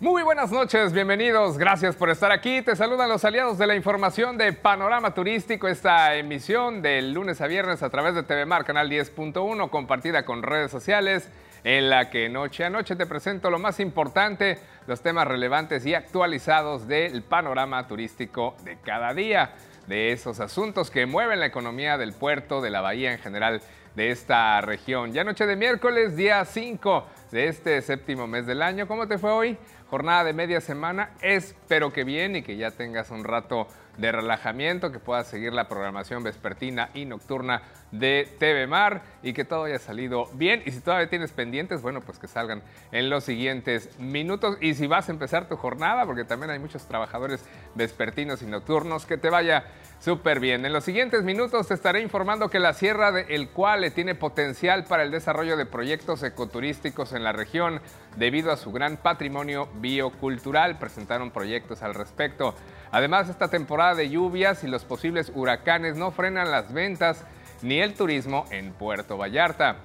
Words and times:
Muy 0.00 0.22
buenas 0.22 0.52
noches, 0.52 0.92
bienvenidos, 0.92 1.58
gracias 1.58 1.96
por 1.96 2.08
estar 2.08 2.30
aquí. 2.30 2.62
Te 2.62 2.76
saludan 2.76 3.08
los 3.08 3.24
aliados 3.24 3.58
de 3.58 3.66
la 3.66 3.74
información 3.74 4.38
de 4.38 4.52
Panorama 4.52 5.12
Turístico, 5.12 5.66
esta 5.66 6.14
emisión 6.14 6.82
del 6.82 7.12
lunes 7.12 7.40
a 7.40 7.48
viernes 7.48 7.82
a 7.82 7.90
través 7.90 8.14
de 8.14 8.22
TV 8.22 8.46
Mar, 8.46 8.64
canal 8.64 8.88
10.1, 8.88 9.70
compartida 9.70 10.24
con 10.24 10.44
redes 10.44 10.70
sociales, 10.70 11.28
en 11.64 11.90
la 11.90 12.10
que 12.10 12.28
noche 12.28 12.64
a 12.64 12.70
noche 12.70 12.94
te 12.94 13.06
presento 13.06 13.50
lo 13.50 13.58
más 13.58 13.80
importante, 13.80 14.60
los 14.86 15.02
temas 15.02 15.26
relevantes 15.26 15.84
y 15.84 15.94
actualizados 15.94 16.86
del 16.86 17.24
panorama 17.24 17.88
turístico 17.88 18.54
de 18.62 18.78
cada 18.78 19.12
día, 19.14 19.56
de 19.88 20.12
esos 20.12 20.38
asuntos 20.38 20.92
que 20.92 21.06
mueven 21.06 21.40
la 21.40 21.46
economía 21.46 21.98
del 21.98 22.12
puerto, 22.12 22.60
de 22.60 22.70
la 22.70 22.82
bahía 22.82 23.10
en 23.10 23.18
general 23.18 23.62
de 23.96 24.12
esta 24.12 24.60
región. 24.60 25.12
Ya 25.12 25.24
noche 25.24 25.44
de 25.44 25.56
miércoles, 25.56 26.14
día 26.14 26.44
5 26.44 27.04
de 27.32 27.48
este 27.48 27.82
séptimo 27.82 28.28
mes 28.28 28.46
del 28.46 28.62
año. 28.62 28.86
¿Cómo 28.86 29.08
te 29.08 29.18
fue 29.18 29.32
hoy? 29.32 29.58
Jornada 29.90 30.24
de 30.24 30.32
media 30.32 30.60
semana. 30.60 31.10
Espero 31.20 31.92
que 31.92 32.04
bien 32.04 32.36
y 32.36 32.42
que 32.42 32.56
ya 32.56 32.70
tengas 32.70 33.10
un 33.10 33.24
rato 33.24 33.66
de 33.98 34.12
relajamiento, 34.12 34.90
que 34.90 35.00
puedas 35.00 35.26
seguir 35.26 35.52
la 35.52 35.68
programación 35.68 36.22
vespertina 36.22 36.88
y 36.94 37.04
nocturna 37.04 37.62
de 37.90 38.28
TV 38.38 38.66
Mar 38.66 39.02
y 39.22 39.32
que 39.32 39.44
todo 39.44 39.64
haya 39.64 39.78
salido 39.78 40.30
bien. 40.32 40.62
Y 40.64 40.70
si 40.70 40.80
todavía 40.80 41.10
tienes 41.10 41.32
pendientes, 41.32 41.82
bueno, 41.82 42.00
pues 42.00 42.18
que 42.18 42.28
salgan 42.28 42.62
en 42.92 43.10
los 43.10 43.24
siguientes 43.24 43.90
minutos. 43.98 44.56
Y 44.60 44.74
si 44.74 44.86
vas 44.86 45.08
a 45.08 45.12
empezar 45.12 45.48
tu 45.48 45.56
jornada, 45.56 46.06
porque 46.06 46.24
también 46.24 46.50
hay 46.50 46.58
muchos 46.58 46.86
trabajadores 46.86 47.44
vespertinos 47.74 48.40
y 48.42 48.46
nocturnos, 48.46 49.04
que 49.04 49.18
te 49.18 49.30
vaya 49.30 49.64
súper 49.98 50.38
bien. 50.38 50.64
En 50.64 50.72
los 50.72 50.84
siguientes 50.84 51.24
minutos 51.24 51.66
te 51.66 51.74
estaré 51.74 52.00
informando 52.00 52.48
que 52.48 52.60
la 52.60 52.74
Sierra 52.74 53.10
de 53.10 53.22
El 53.28 53.50
Cuale 53.50 53.90
tiene 53.90 54.14
potencial 54.14 54.84
para 54.84 55.02
el 55.02 55.10
desarrollo 55.10 55.56
de 55.56 55.66
proyectos 55.66 56.22
ecoturísticos 56.22 57.12
en 57.12 57.24
la 57.24 57.32
región 57.32 57.80
debido 58.16 58.52
a 58.52 58.56
su 58.56 58.70
gran 58.70 58.96
patrimonio 58.96 59.68
biocultural. 59.74 60.78
Presentaron 60.78 61.32
proyectos 61.32 61.82
al 61.82 61.94
respecto. 61.94 62.54
Además, 62.90 63.28
esta 63.28 63.48
temporada 63.48 63.94
de 63.94 64.08
lluvias 64.08 64.64
y 64.64 64.68
los 64.68 64.84
posibles 64.84 65.30
huracanes 65.34 65.96
no 65.96 66.10
frenan 66.10 66.50
las 66.50 66.72
ventas 66.72 67.24
ni 67.62 67.80
el 67.80 67.94
turismo 67.94 68.46
en 68.50 68.72
Puerto 68.72 69.16
Vallarta. 69.16 69.76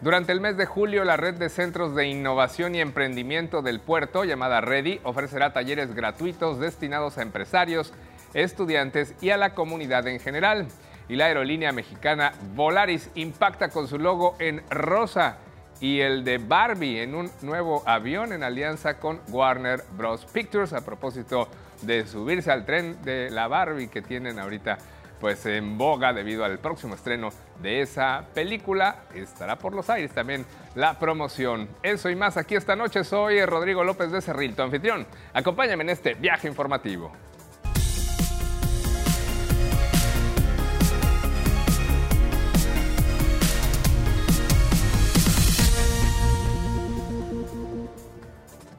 Durante 0.00 0.32
el 0.32 0.40
mes 0.40 0.56
de 0.56 0.66
julio, 0.66 1.04
la 1.04 1.16
red 1.16 1.34
de 1.34 1.48
centros 1.48 1.94
de 1.94 2.08
innovación 2.08 2.74
y 2.74 2.80
emprendimiento 2.80 3.62
del 3.62 3.78
puerto, 3.78 4.24
llamada 4.24 4.60
REDI, 4.60 5.00
ofrecerá 5.04 5.52
talleres 5.52 5.94
gratuitos 5.94 6.58
destinados 6.58 7.18
a 7.18 7.22
empresarios, 7.22 7.92
estudiantes 8.34 9.14
y 9.20 9.30
a 9.30 9.36
la 9.36 9.54
comunidad 9.54 10.06
en 10.08 10.18
general. 10.18 10.66
Y 11.08 11.14
la 11.14 11.26
aerolínea 11.26 11.70
mexicana 11.70 12.32
Volaris 12.54 13.10
impacta 13.14 13.68
con 13.68 13.86
su 13.86 13.98
logo 13.98 14.34
en 14.40 14.62
rosa 14.70 15.36
y 15.82 16.00
el 16.00 16.22
de 16.22 16.38
Barbie 16.38 17.02
en 17.02 17.16
un 17.16 17.30
nuevo 17.42 17.82
avión 17.84 18.32
en 18.32 18.44
alianza 18.44 18.98
con 18.98 19.20
Warner 19.28 19.82
Bros. 19.96 20.24
Pictures 20.26 20.72
a 20.72 20.84
propósito 20.84 21.48
de 21.82 22.06
subirse 22.06 22.52
al 22.52 22.64
tren 22.64 23.02
de 23.02 23.30
la 23.30 23.48
Barbie 23.48 23.88
que 23.88 24.00
tienen 24.00 24.38
ahorita 24.38 24.78
pues 25.20 25.44
en 25.46 25.76
boga 25.76 26.12
debido 26.12 26.44
al 26.44 26.60
próximo 26.60 26.94
estreno 26.94 27.30
de 27.60 27.80
esa 27.80 28.24
película. 28.32 29.04
Estará 29.12 29.58
por 29.58 29.74
los 29.74 29.90
aires 29.90 30.12
también 30.12 30.46
la 30.76 31.00
promoción. 31.00 31.68
Eso 31.82 32.10
y 32.10 32.16
más 32.16 32.36
aquí 32.36 32.54
esta 32.54 32.76
noche. 32.76 33.02
Soy 33.02 33.44
Rodrigo 33.44 33.82
López 33.82 34.12
de 34.12 34.22
Cerril, 34.22 34.54
tu 34.54 34.62
anfitrión. 34.62 35.04
Acompáñame 35.34 35.82
en 35.82 35.90
este 35.90 36.14
viaje 36.14 36.46
informativo. 36.46 37.12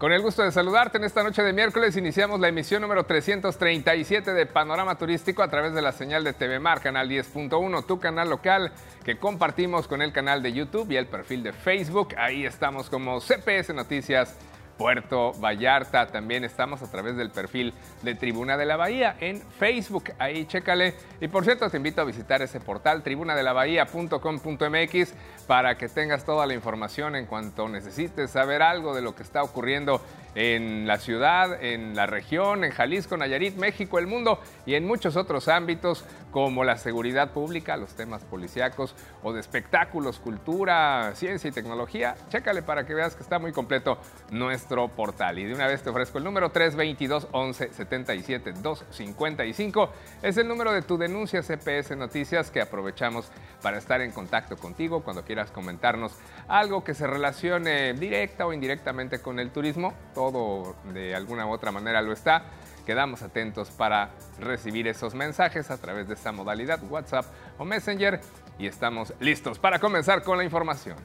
Con 0.03 0.11
el 0.11 0.21
gusto 0.21 0.43
de 0.43 0.51
saludarte 0.51 0.97
en 0.97 1.05
esta 1.05 1.23
noche 1.23 1.41
de 1.43 1.53
miércoles 1.53 1.95
iniciamos 1.95 2.37
la 2.41 2.49
emisión 2.49 2.81
número 2.81 3.05
337 3.05 4.33
de 4.33 4.45
Panorama 4.45 4.97
Turístico 4.97 5.41
a 5.41 5.47
través 5.47 5.73
de 5.73 5.81
la 5.81 5.93
señal 5.93 6.25
de 6.25 6.33
TV 6.33 6.59
Mar, 6.59 6.81
canal 6.81 7.09
10.1, 7.09 7.85
tu 7.85 8.01
canal 8.01 8.29
local 8.29 8.73
que 9.05 9.17
compartimos 9.17 9.87
con 9.87 10.01
el 10.01 10.11
canal 10.11 10.43
de 10.43 10.51
YouTube 10.51 10.91
y 10.91 10.97
el 10.97 11.07
perfil 11.07 11.41
de 11.41 11.53
Facebook. 11.53 12.15
Ahí 12.17 12.45
estamos 12.45 12.89
como 12.89 13.21
CPS 13.21 13.73
Noticias 13.73 14.37
Puerto 14.83 15.31
Vallarta. 15.39 16.07
También 16.07 16.43
estamos 16.43 16.81
a 16.81 16.91
través 16.91 17.15
del 17.15 17.29
perfil 17.29 17.73
de 18.01 18.15
Tribuna 18.15 18.57
de 18.57 18.65
la 18.65 18.75
Bahía 18.75 19.15
en 19.21 19.39
Facebook. 19.39 20.11
Ahí 20.19 20.43
chécale. 20.43 20.93
Y 21.21 21.29
por 21.29 21.45
cierto, 21.45 21.69
te 21.69 21.77
invito 21.77 22.01
a 22.01 22.03
visitar 22.03 22.41
ese 22.41 22.59
portal 22.59 23.01
tribunadelabahía.com.mx 23.01 25.13
para 25.47 25.77
que 25.77 25.87
tengas 25.87 26.25
toda 26.25 26.45
la 26.45 26.53
información 26.53 27.15
en 27.15 27.27
cuanto 27.27 27.69
necesites 27.69 28.31
saber 28.31 28.61
algo 28.61 28.93
de 28.93 29.01
lo 29.01 29.15
que 29.15 29.23
está 29.23 29.41
ocurriendo 29.41 30.01
en 30.35 30.87
la 30.87 30.97
ciudad, 30.97 31.63
en 31.63 31.95
la 31.95 32.05
región, 32.05 32.63
en 32.63 32.71
Jalisco, 32.71 33.17
Nayarit, 33.17 33.55
México, 33.55 33.99
el 33.99 34.07
mundo 34.07 34.39
y 34.65 34.75
en 34.75 34.85
muchos 34.85 35.15
otros 35.15 35.47
ámbitos 35.47 36.05
como 36.31 36.63
la 36.63 36.77
seguridad 36.77 37.31
pública, 37.31 37.77
los 37.77 37.93
temas 37.93 38.23
policíacos 38.23 38.95
o 39.21 39.33
de 39.33 39.39
espectáculos, 39.39 40.19
cultura, 40.19 41.11
ciencia 41.13 41.47
y 41.47 41.51
tecnología. 41.51 42.15
Chécale 42.29 42.63
para 42.63 42.87
que 42.87 42.95
veas 42.95 43.15
que 43.15 43.21
está 43.21 43.37
muy 43.37 43.51
completo 43.51 43.99
nuestro 44.31 44.87
portal. 44.87 45.37
Y 45.37 45.45
de 45.45 45.53
una 45.53 45.67
vez 45.67 45.83
te 45.83 45.91
ofrezco 45.91 46.17
el 46.17 46.23
número 46.23 46.49
322 46.49 47.27
11 47.31 47.73
77 47.73 48.53
255. 48.53 49.89
Es 50.23 50.37
el 50.37 50.47
número 50.47 50.71
de 50.73 50.81
tu 50.81 50.97
denuncia 50.97 51.43
CPS 51.43 51.95
Noticias 51.95 52.49
que 52.49 52.61
aprovechamos 52.61 53.31
para 53.61 53.77
estar 53.77 54.01
en 54.01 54.11
contacto 54.11 54.57
contigo 54.57 55.03
cuando 55.03 55.23
quieras 55.23 55.51
comentarnos 55.51 56.13
algo 56.47 56.83
que 56.83 56.95
se 56.95 57.05
relacione 57.05 57.93
directa 57.93 58.47
o 58.47 58.53
indirectamente 58.53 59.19
con 59.19 59.39
el 59.39 59.51
turismo 59.51 59.93
todo 60.31 60.75
de 60.93 61.15
alguna 61.15 61.45
u 61.45 61.51
otra 61.51 61.71
manera 61.71 62.01
lo 62.01 62.13
está. 62.13 62.45
Quedamos 62.85 63.21
atentos 63.21 63.69
para 63.71 64.11
recibir 64.39 64.87
esos 64.87 65.15
mensajes 65.15 65.69
a 65.69 65.77
través 65.77 66.07
de 66.07 66.13
esta 66.13 66.31
modalidad 66.31 66.79
WhatsApp 66.89 67.25
o 67.57 67.65
Messenger 67.65 68.21
y 68.57 68.67
estamos 68.67 69.13
listos 69.19 69.59
para 69.59 69.79
comenzar 69.79 70.23
con 70.23 70.37
la 70.37 70.43
información. 70.43 70.97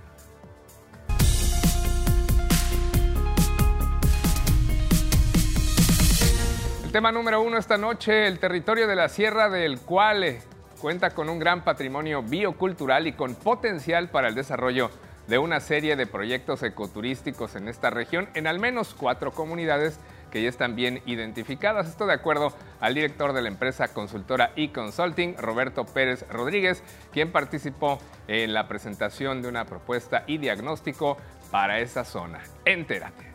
El 6.85 6.93
tema 6.93 7.13
número 7.13 7.43
uno 7.43 7.59
esta 7.59 7.77
noche, 7.77 8.27
el 8.27 8.39
territorio 8.39 8.87
de 8.87 8.97
la 8.97 9.09
Sierra 9.09 9.51
del 9.51 9.81
Cuale 9.81 10.41
cuenta 10.81 11.11
con 11.11 11.29
un 11.29 11.39
gran 11.41 11.65
patrimonio 11.65 12.23
biocultural 12.23 13.09
y 13.09 13.13
con 13.13 13.35
potencial 13.35 14.11
para 14.11 14.29
el 14.29 14.35
desarrollo 14.35 14.91
de 15.29 15.39
una 15.39 15.61
serie 15.61 15.95
de 15.95 16.07
proyectos 16.07 16.63
ecoturísticos 16.63 17.55
en 17.55 17.69
esta 17.69 17.91
región 17.91 18.29
en 18.35 18.47
al 18.47 18.59
menos 18.59 18.95
cuatro 18.99 19.31
comunidades 19.31 20.01
que 20.31 20.43
ya 20.43 20.49
están 20.49 20.75
bien 20.75 21.01
identificadas. 21.07 21.89
Esto 21.89 22.07
de 22.07 22.15
acuerdo 22.15 22.53
al 22.81 22.95
director 22.95 23.33
de 23.33 23.43
la 23.43 23.49
empresa 23.49 23.89
consultora 23.89 24.53
e-consulting, 24.57 25.37
Roberto 25.37 25.85
Pérez 25.85 26.27
Rodríguez, 26.31 26.83
quien 27.13 27.31
participó 27.31 27.99
en 28.27 28.53
la 28.53 28.69
presentación 28.69 29.43
de 29.43 29.49
una 29.49 29.65
propuesta 29.65 30.25
y 30.27 30.39
diagnóstico 30.39 31.17
para 31.51 31.81
esa 31.81 32.05
zona. 32.05 32.41
Entérate. 32.65 33.28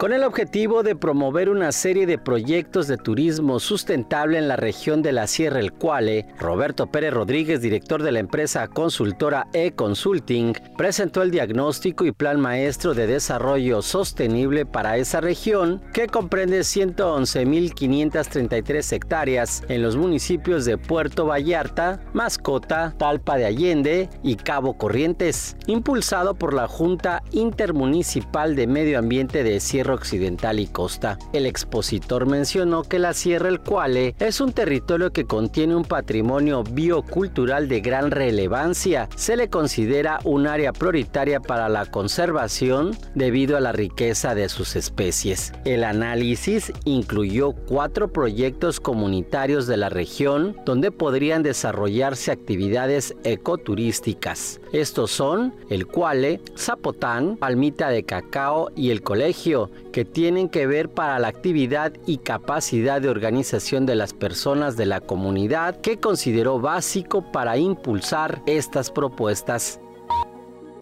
Con 0.00 0.12
el 0.14 0.24
objetivo 0.24 0.82
de 0.82 0.96
promover 0.96 1.50
una 1.50 1.72
serie 1.72 2.06
de 2.06 2.16
proyectos 2.16 2.88
de 2.88 2.96
turismo 2.96 3.60
sustentable 3.60 4.38
en 4.38 4.48
la 4.48 4.56
región 4.56 5.02
de 5.02 5.12
la 5.12 5.26
Sierra 5.26 5.60
El 5.60 5.74
Cuale, 5.74 6.24
Roberto 6.38 6.86
Pérez 6.86 7.12
Rodríguez, 7.12 7.60
director 7.60 8.02
de 8.02 8.10
la 8.10 8.20
empresa 8.20 8.66
consultora 8.66 9.48
E-Consulting, 9.52 10.54
presentó 10.78 11.20
el 11.20 11.30
diagnóstico 11.30 12.06
y 12.06 12.12
plan 12.12 12.40
maestro 12.40 12.94
de 12.94 13.06
desarrollo 13.06 13.82
sostenible 13.82 14.64
para 14.64 14.96
esa 14.96 15.20
región, 15.20 15.82
que 15.92 16.06
comprende 16.06 16.60
111.533 16.60 18.94
hectáreas 18.94 19.64
en 19.68 19.82
los 19.82 19.98
municipios 19.98 20.64
de 20.64 20.78
Puerto 20.78 21.26
Vallarta, 21.26 22.00
Mascota, 22.14 22.94
Talpa 22.96 23.36
de 23.36 23.44
Allende 23.44 24.08
y 24.22 24.36
Cabo 24.36 24.78
Corrientes, 24.78 25.58
impulsado 25.66 26.36
por 26.36 26.54
la 26.54 26.68
Junta 26.68 27.22
Intermunicipal 27.32 28.56
de 28.56 28.66
Medio 28.66 28.98
Ambiente 28.98 29.44
de 29.44 29.60
Sierra 29.60 29.89
Occidental 29.94 30.60
y 30.60 30.66
Costa. 30.66 31.18
El 31.32 31.46
expositor 31.46 32.26
mencionó 32.26 32.82
que 32.82 32.98
la 32.98 33.14
Sierra 33.14 33.48
El 33.48 33.60
Cuale 33.60 34.14
es 34.18 34.40
un 34.40 34.52
territorio 34.52 35.12
que 35.12 35.24
contiene 35.24 35.76
un 35.76 35.84
patrimonio 35.84 36.62
biocultural 36.64 37.68
de 37.68 37.80
gran 37.80 38.10
relevancia. 38.10 39.08
Se 39.16 39.36
le 39.36 39.48
considera 39.48 40.20
un 40.24 40.46
área 40.46 40.72
prioritaria 40.72 41.40
para 41.40 41.68
la 41.68 41.86
conservación 41.86 42.96
debido 43.14 43.56
a 43.56 43.60
la 43.60 43.72
riqueza 43.72 44.34
de 44.34 44.48
sus 44.48 44.76
especies. 44.76 45.52
El 45.64 45.84
análisis 45.84 46.72
incluyó 46.84 47.52
cuatro 47.52 48.12
proyectos 48.12 48.80
comunitarios 48.80 49.66
de 49.66 49.76
la 49.76 49.88
región 49.88 50.56
donde 50.64 50.90
podrían 50.90 51.42
desarrollarse 51.42 52.30
actividades 52.30 53.14
ecoturísticas. 53.24 54.60
Estos 54.72 55.10
son 55.10 55.54
el 55.68 55.86
Cuale, 55.86 56.40
Zapotán, 56.56 57.36
Palmita 57.36 57.90
de 57.90 58.04
Cacao 58.04 58.70
y 58.76 58.90
el 58.90 59.02
Colegio, 59.02 59.70
que 59.92 60.04
tienen 60.04 60.48
que 60.48 60.66
ver 60.66 60.88
para 60.88 61.18
la 61.18 61.28
actividad 61.28 61.92
y 62.06 62.18
capacidad 62.18 63.00
de 63.00 63.08
organización 63.08 63.86
de 63.86 63.96
las 63.96 64.14
personas 64.14 64.76
de 64.76 64.86
la 64.86 65.00
comunidad 65.00 65.80
que 65.80 65.98
consideró 65.98 66.60
básico 66.60 67.24
para 67.32 67.58
impulsar 67.58 68.42
estas 68.46 68.90
propuestas. 68.90 69.80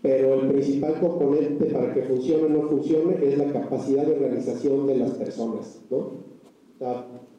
Pero 0.02 0.34
el 0.34 0.48
principal 0.48 0.94
componente 1.00 1.66
para 1.66 1.92
que 1.92 2.02
funcione 2.02 2.44
o 2.44 2.48
no 2.48 2.68
funcione 2.68 3.16
es 3.22 3.38
la 3.38 3.52
capacidad 3.52 4.04
de 4.04 4.12
organización 4.12 4.86
de 4.86 4.96
las 4.96 5.10
personas. 5.12 5.80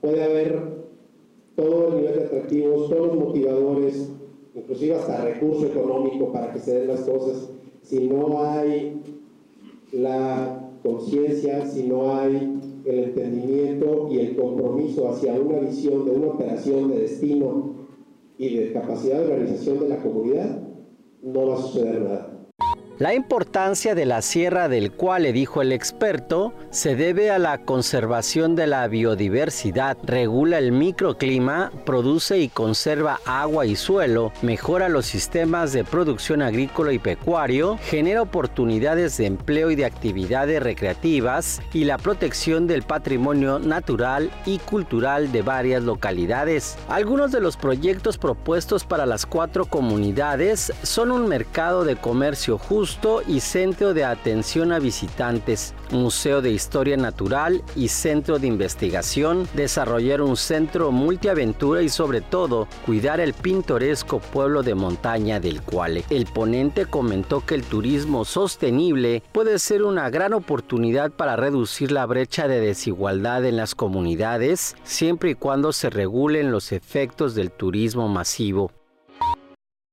puede 0.01 0.23
haber 0.23 0.89
todo 1.55 1.89
el 1.89 1.95
nivel 1.97 2.15
de 2.15 2.25
atractivos, 2.25 2.89
todos 2.89 3.07
los 3.07 3.17
motivadores, 3.17 4.09
inclusive 4.55 4.95
hasta 4.95 5.23
recurso 5.23 5.67
económico 5.67 6.31
para 6.31 6.51
que 6.53 6.59
se 6.59 6.79
den 6.79 6.88
las 6.88 7.01
cosas, 7.01 7.50
si 7.81 8.07
no 8.07 8.44
hay 8.44 9.01
la 9.91 10.69
conciencia, 10.83 11.65
si 11.65 11.83
no 11.83 12.15
hay 12.15 12.81
el 12.85 12.99
entendimiento 12.99 14.07
y 14.11 14.19
el 14.19 14.35
compromiso 14.35 15.09
hacia 15.09 15.33
una 15.33 15.59
visión 15.59 16.05
de 16.05 16.11
una 16.11 16.27
operación 16.27 16.89
de 16.89 16.99
destino 16.99 17.75
y 18.37 18.55
de 18.55 18.71
capacidad 18.71 19.19
de 19.19 19.33
organización 19.33 19.79
de 19.79 19.89
la 19.89 20.01
comunidad, 20.01 20.61
no 21.21 21.47
va 21.47 21.55
a 21.55 21.61
suceder 21.61 22.01
nada. 22.01 22.28
La 23.00 23.13
importancia 23.13 23.96
de 23.96 24.06
la 24.06 24.22
Sierra 24.22 24.68
del 24.68 24.92
Cuale, 24.92 25.31
dijo 25.31 25.62
el 25.62 25.72
experto, 25.72 26.54
se 26.69 26.98
debe 26.98 27.31
a 27.31 27.40
la 27.40 27.60
conservación 27.60 28.57
de 28.57 28.68
la 28.68 28.86
biodiversidad, 28.90 29.98
regula 30.04 30.57
el 30.57 30.74
microclima, 30.74 31.72
produce 31.86 32.40
y 32.40 32.50
conserva 32.50 33.22
agua 33.24 33.66
y 33.66 33.78
suelo, 33.78 34.34
mejora 34.42 34.90
los 34.90 35.06
sistemas 35.06 35.72
de 35.72 35.86
producción 35.86 36.42
agrícola 36.42 36.92
y 36.92 37.00
pecuario, 37.00 37.80
genera 37.86 38.22
oportunidades 38.22 39.16
de 39.16 39.28
empleo 39.28 39.72
y 39.72 39.78
de 39.78 39.86
actividades 39.86 40.62
recreativas 40.62 41.62
y 41.72 41.86
la 41.86 41.98
protección 41.98 42.68
del 42.68 42.84
patrimonio 42.84 43.60
natural 43.60 44.30
y 44.46 44.57
cultural 44.57 45.31
de 45.31 45.42
varias 45.42 45.84
localidades. 45.84 46.78
Algunos 46.90 47.31
de 47.31 47.40
los 47.40 47.56
proyectos 47.56 48.18
propuestos 48.18 48.84
para 48.84 49.06
las 49.06 49.25
cuatro 49.25 49.63
comunidades 49.68 50.74
son 50.84 51.12
un 51.12 51.30
mercado 51.30 51.86
de 51.86 51.96
comercio 51.96 52.57
justo, 52.57 52.88
y 53.27 53.39
Centro 53.39 53.94
de 53.94 54.03
Atención 54.03 54.71
a 54.71 54.80
Visitantes, 54.80 55.75
Museo 55.91 56.41
de 56.41 56.50
Historia 56.50 56.97
Natural 56.97 57.62
y 57.75 57.89
Centro 57.89 58.39
de 58.39 58.47
Investigación, 58.47 59.47
desarrollar 59.53 60.21
un 60.21 60.36
centro 60.36 60.91
multiaventura 60.91 61.83
y 61.83 61.89
sobre 61.89 62.21
todo 62.21 62.68
cuidar 62.86 63.19
el 63.19 63.33
pintoresco 63.33 64.19
pueblo 64.19 64.63
de 64.63 64.74
montaña 64.74 65.39
del 65.39 65.62
Cuale. 65.62 66.03
El 66.09 66.25
ponente 66.25 66.88
comentó 66.88 67.45
que 67.45 67.56
el 67.56 67.63
turismo 67.63 68.25
sostenible 68.25 69.21
puede 69.31 69.59
ser 69.59 69.83
una 69.83 70.09
gran 70.09 70.33
oportunidad 70.33 71.12
para 71.12 71.36
reducir 71.36 71.91
la 71.91 72.07
brecha 72.07 72.47
de 72.47 72.59
desigualdad 72.59 73.45
en 73.45 73.56
las 73.56 73.75
comunidades, 73.75 74.75
siempre 74.83 75.31
y 75.31 75.36
cuando 75.36 75.74
se 75.74 75.91
regulen 75.91 76.51
los 76.51 76.71
efectos 76.71 77.36
del 77.36 77.51
turismo 77.51 78.07
masivo. 78.07 78.71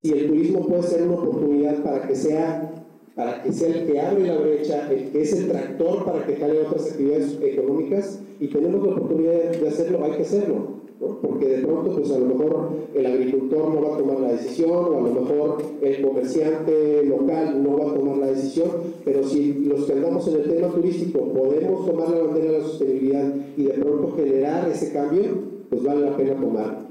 Y 0.03 0.13
el 0.13 0.29
turismo 0.29 0.67
puede 0.67 0.83
ser 0.83 1.03
una 1.03 1.17
oportunidad 1.17 1.83
para 1.83 2.07
que 2.07 2.15
sea 2.15 2.86
para 3.17 3.43
que 3.43 3.51
sea 3.51 3.69
el 3.69 3.87
que 3.87 3.99
abre 3.99 4.27
la 4.27 4.37
brecha, 4.37 4.93
el 4.93 5.11
que 5.11 5.23
es 5.23 5.33
el 5.33 5.49
tractor 5.49 6.05
para 6.05 6.27
que 6.27 6.37
jale 6.37 6.61
otras 6.61 6.91
actividades 6.91 7.39
económicas 7.43 8.21
y 8.39 8.49
tenemos 8.49 8.87
la 8.87 8.93
oportunidad 8.93 9.53
de 9.59 9.69
hacerlo, 9.69 10.05
hay 10.05 10.13
que 10.13 10.23
hacerlo. 10.23 10.77
porque 11.23 11.47
de 11.49 11.67
pronto 11.67 11.95
pues 11.95 12.11
a 12.11 12.19
lo 12.19 12.27
mejor 12.27 12.71
el 12.95 13.07
agricultor 13.07 13.75
no 13.75 13.83
va 13.83 13.95
a 13.95 13.99
tomar 13.99 14.21
la 14.21 14.33
decisión 14.33 14.71
o 14.71 14.99
a 14.99 15.01
lo 15.01 15.21
mejor 15.21 15.63
el 15.81 16.03
comerciante 16.03 17.05
local 17.05 17.63
no 17.63 17.79
va 17.79 17.91
a 17.91 17.95
tomar 17.95 18.19
la 18.19 18.27
decisión, 18.27 18.69
pero 19.05 19.25
si 19.25 19.65
los 19.65 19.85
que 19.87 19.93
andamos 19.95 20.29
en 20.29 20.35
el 20.35 20.51
tema 20.51 20.69
turístico 20.69 21.21
podemos 21.33 21.87
tomar 21.87 22.11
la 22.11 22.19
bandera 22.19 22.53
de 22.53 22.59
la 22.59 22.65
sostenibilidad 22.65 23.35
y 23.57 23.63
de 23.65 23.73
pronto 23.73 24.15
generar 24.15 24.69
ese 24.69 24.93
cambio, 24.93 25.23
pues 25.71 25.83
vale 25.83 26.03
la 26.03 26.17
pena 26.17 26.39
tomar. 26.39 26.86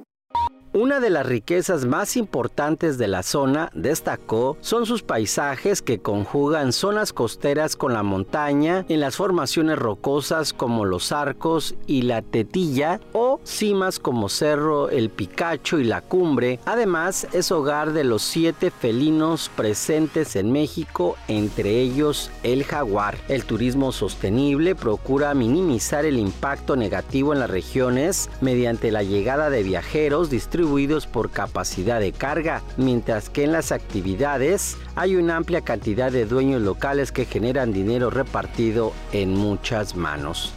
Una 0.76 1.00
de 1.00 1.10
las 1.10 1.26
riquezas 1.26 1.86
más 1.86 2.18
importantes 2.18 2.98
de 2.98 3.08
la 3.08 3.24
zona, 3.24 3.72
destacó, 3.74 4.58
son 4.60 4.86
sus 4.86 5.04
paisajes 5.04 5.82
que 5.82 6.00
conjugan 6.00 6.74
zonas 6.74 7.14
costeras 7.14 7.78
con 7.78 7.94
la 7.94 8.04
montaña 8.04 8.86
en 8.90 9.00
las 9.00 9.16
formaciones 9.16 9.80
rocosas 9.80 10.52
como 10.52 10.84
los 10.84 11.14
arcos 11.14 11.76
y 11.88 12.02
la 12.02 12.22
tetilla 12.22 13.00
o 13.14 13.40
cimas 13.46 14.00
como 14.00 14.28
Cerro 14.28 14.90
El 14.90 15.10
Picacho 15.10 15.80
y 15.80 15.86
la 15.86 16.02
Cumbre. 16.02 16.60
Además, 16.66 17.26
es 17.32 17.54
hogar 17.54 17.94
de 17.94 18.04
los 18.04 18.22
siete 18.22 18.70
felinos 18.70 19.50
presentes 19.56 20.36
en 20.36 20.52
México, 20.52 21.16
entre 21.30 21.80
ellos 21.80 22.32
el 22.44 22.66
jaguar. 22.66 23.18
El 23.30 23.46
turismo 23.46 23.94
sostenible 23.94 24.76
procura 24.76 25.34
minimizar 25.36 26.04
el 26.04 26.18
impacto 26.18 26.76
negativo 26.76 27.32
en 27.32 27.40
las 27.40 27.50
regiones 27.50 28.30
mediante 28.42 28.92
la 28.92 29.04
llegada 29.04 29.50
de 29.50 29.64
viajeros 29.64 30.30
distribuidos 30.30 30.65
por 31.12 31.30
capacidad 31.30 32.00
de 32.00 32.12
carga, 32.12 32.62
mientras 32.78 33.30
que 33.30 33.44
en 33.44 33.52
las 33.52 33.72
actividades 33.72 34.78
hay 34.96 35.16
una 35.16 35.38
amplia 35.38 35.62
cantidad 35.62 36.12
de 36.12 36.26
dueños 36.26 36.62
locales 36.62 37.12
que 37.12 37.26
generan 37.26 37.72
dinero 37.72 38.10
repartido 38.10 38.94
en 39.14 39.36
muchas 39.36 39.96
manos. 39.96 40.54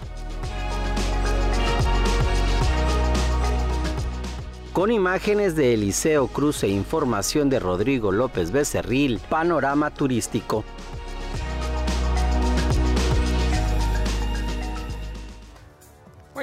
Con 4.73 4.93
imágenes 4.93 5.57
de 5.57 5.75
Eliseo 5.75 6.29
Cruz 6.29 6.63
e 6.63 6.69
información 6.69 7.51
de 7.51 7.59
Rodrigo 7.59 8.13
López 8.13 8.53
Becerril, 8.53 9.21
Panorama 9.29 9.91
Turístico. 9.91 10.65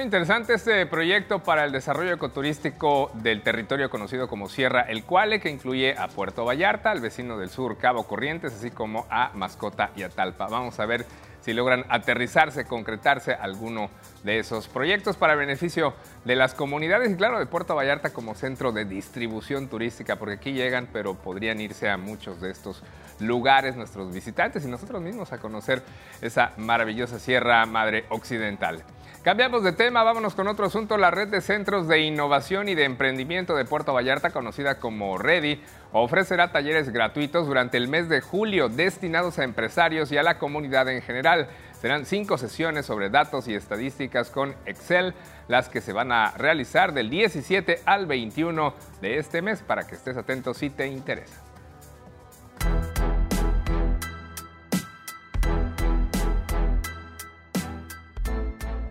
Interesante 0.06 0.54
este 0.54 0.86
proyecto 0.86 1.40
para 1.40 1.64
el 1.64 1.72
desarrollo 1.72 2.12
ecoturístico 2.12 3.10
del 3.14 3.42
territorio 3.42 3.90
conocido 3.90 4.28
como 4.28 4.48
Sierra 4.48 4.82
El 4.82 5.02
Cuale, 5.02 5.40
que 5.40 5.50
incluye 5.50 5.98
a 5.98 6.06
Puerto 6.06 6.44
Vallarta, 6.44 6.92
al 6.92 7.00
vecino 7.00 7.36
del 7.38 7.50
sur 7.50 7.76
Cabo 7.76 8.06
Corrientes, 8.06 8.54
así 8.54 8.70
como 8.70 9.04
a 9.10 9.32
Mascota 9.34 9.90
y 9.96 10.04
a 10.04 10.08
Talpa. 10.08 10.46
Vamos 10.46 10.78
a 10.78 10.86
ver 10.86 11.04
si 11.40 11.52
logran 11.54 11.84
aterrizarse, 11.88 12.66
concretarse 12.66 13.34
alguno 13.34 13.90
de 14.22 14.38
esos 14.38 14.68
proyectos 14.68 15.16
para 15.16 15.34
beneficio 15.34 15.92
de 16.24 16.36
las 16.36 16.54
comunidades 16.54 17.10
y 17.10 17.16
claro, 17.16 17.40
de 17.40 17.46
Puerto 17.46 17.74
Vallarta 17.74 18.10
como 18.10 18.36
centro 18.36 18.70
de 18.70 18.84
distribución 18.84 19.66
turística, 19.66 20.14
porque 20.14 20.36
aquí 20.36 20.52
llegan, 20.52 20.88
pero 20.92 21.14
podrían 21.14 21.60
irse 21.60 21.90
a 21.90 21.96
muchos 21.96 22.40
de 22.40 22.52
estos 22.52 22.84
lugares 23.18 23.74
nuestros 23.74 24.14
visitantes 24.14 24.64
y 24.64 24.68
nosotros 24.68 25.02
mismos 25.02 25.32
a 25.32 25.38
conocer 25.38 25.82
esa 26.22 26.52
maravillosa 26.58 27.18
Sierra 27.18 27.66
Madre 27.66 28.04
Occidental. 28.10 28.84
Cambiamos 29.26 29.64
de 29.64 29.72
tema, 29.72 30.04
vámonos 30.04 30.36
con 30.36 30.46
otro 30.46 30.66
asunto. 30.66 30.96
La 30.96 31.10
red 31.10 31.26
de 31.26 31.40
centros 31.40 31.88
de 31.88 31.98
innovación 31.98 32.68
y 32.68 32.76
de 32.76 32.84
emprendimiento 32.84 33.56
de 33.56 33.64
Puerto 33.64 33.92
Vallarta, 33.92 34.30
conocida 34.30 34.78
como 34.78 35.18
REDI, 35.18 35.60
ofrecerá 35.90 36.52
talleres 36.52 36.90
gratuitos 36.90 37.48
durante 37.48 37.76
el 37.76 37.88
mes 37.88 38.08
de 38.08 38.20
julio 38.20 38.68
destinados 38.68 39.40
a 39.40 39.42
empresarios 39.42 40.12
y 40.12 40.16
a 40.16 40.22
la 40.22 40.38
comunidad 40.38 40.88
en 40.88 41.02
general. 41.02 41.48
Serán 41.80 42.06
cinco 42.06 42.38
sesiones 42.38 42.86
sobre 42.86 43.10
datos 43.10 43.48
y 43.48 43.54
estadísticas 43.56 44.30
con 44.30 44.54
Excel, 44.64 45.12
las 45.48 45.68
que 45.68 45.80
se 45.80 45.92
van 45.92 46.12
a 46.12 46.30
realizar 46.36 46.94
del 46.94 47.10
17 47.10 47.80
al 47.84 48.06
21 48.06 48.74
de 49.00 49.18
este 49.18 49.42
mes 49.42 49.60
para 49.60 49.88
que 49.88 49.96
estés 49.96 50.16
atento 50.16 50.54
si 50.54 50.70
te 50.70 50.86
interesa. 50.86 51.45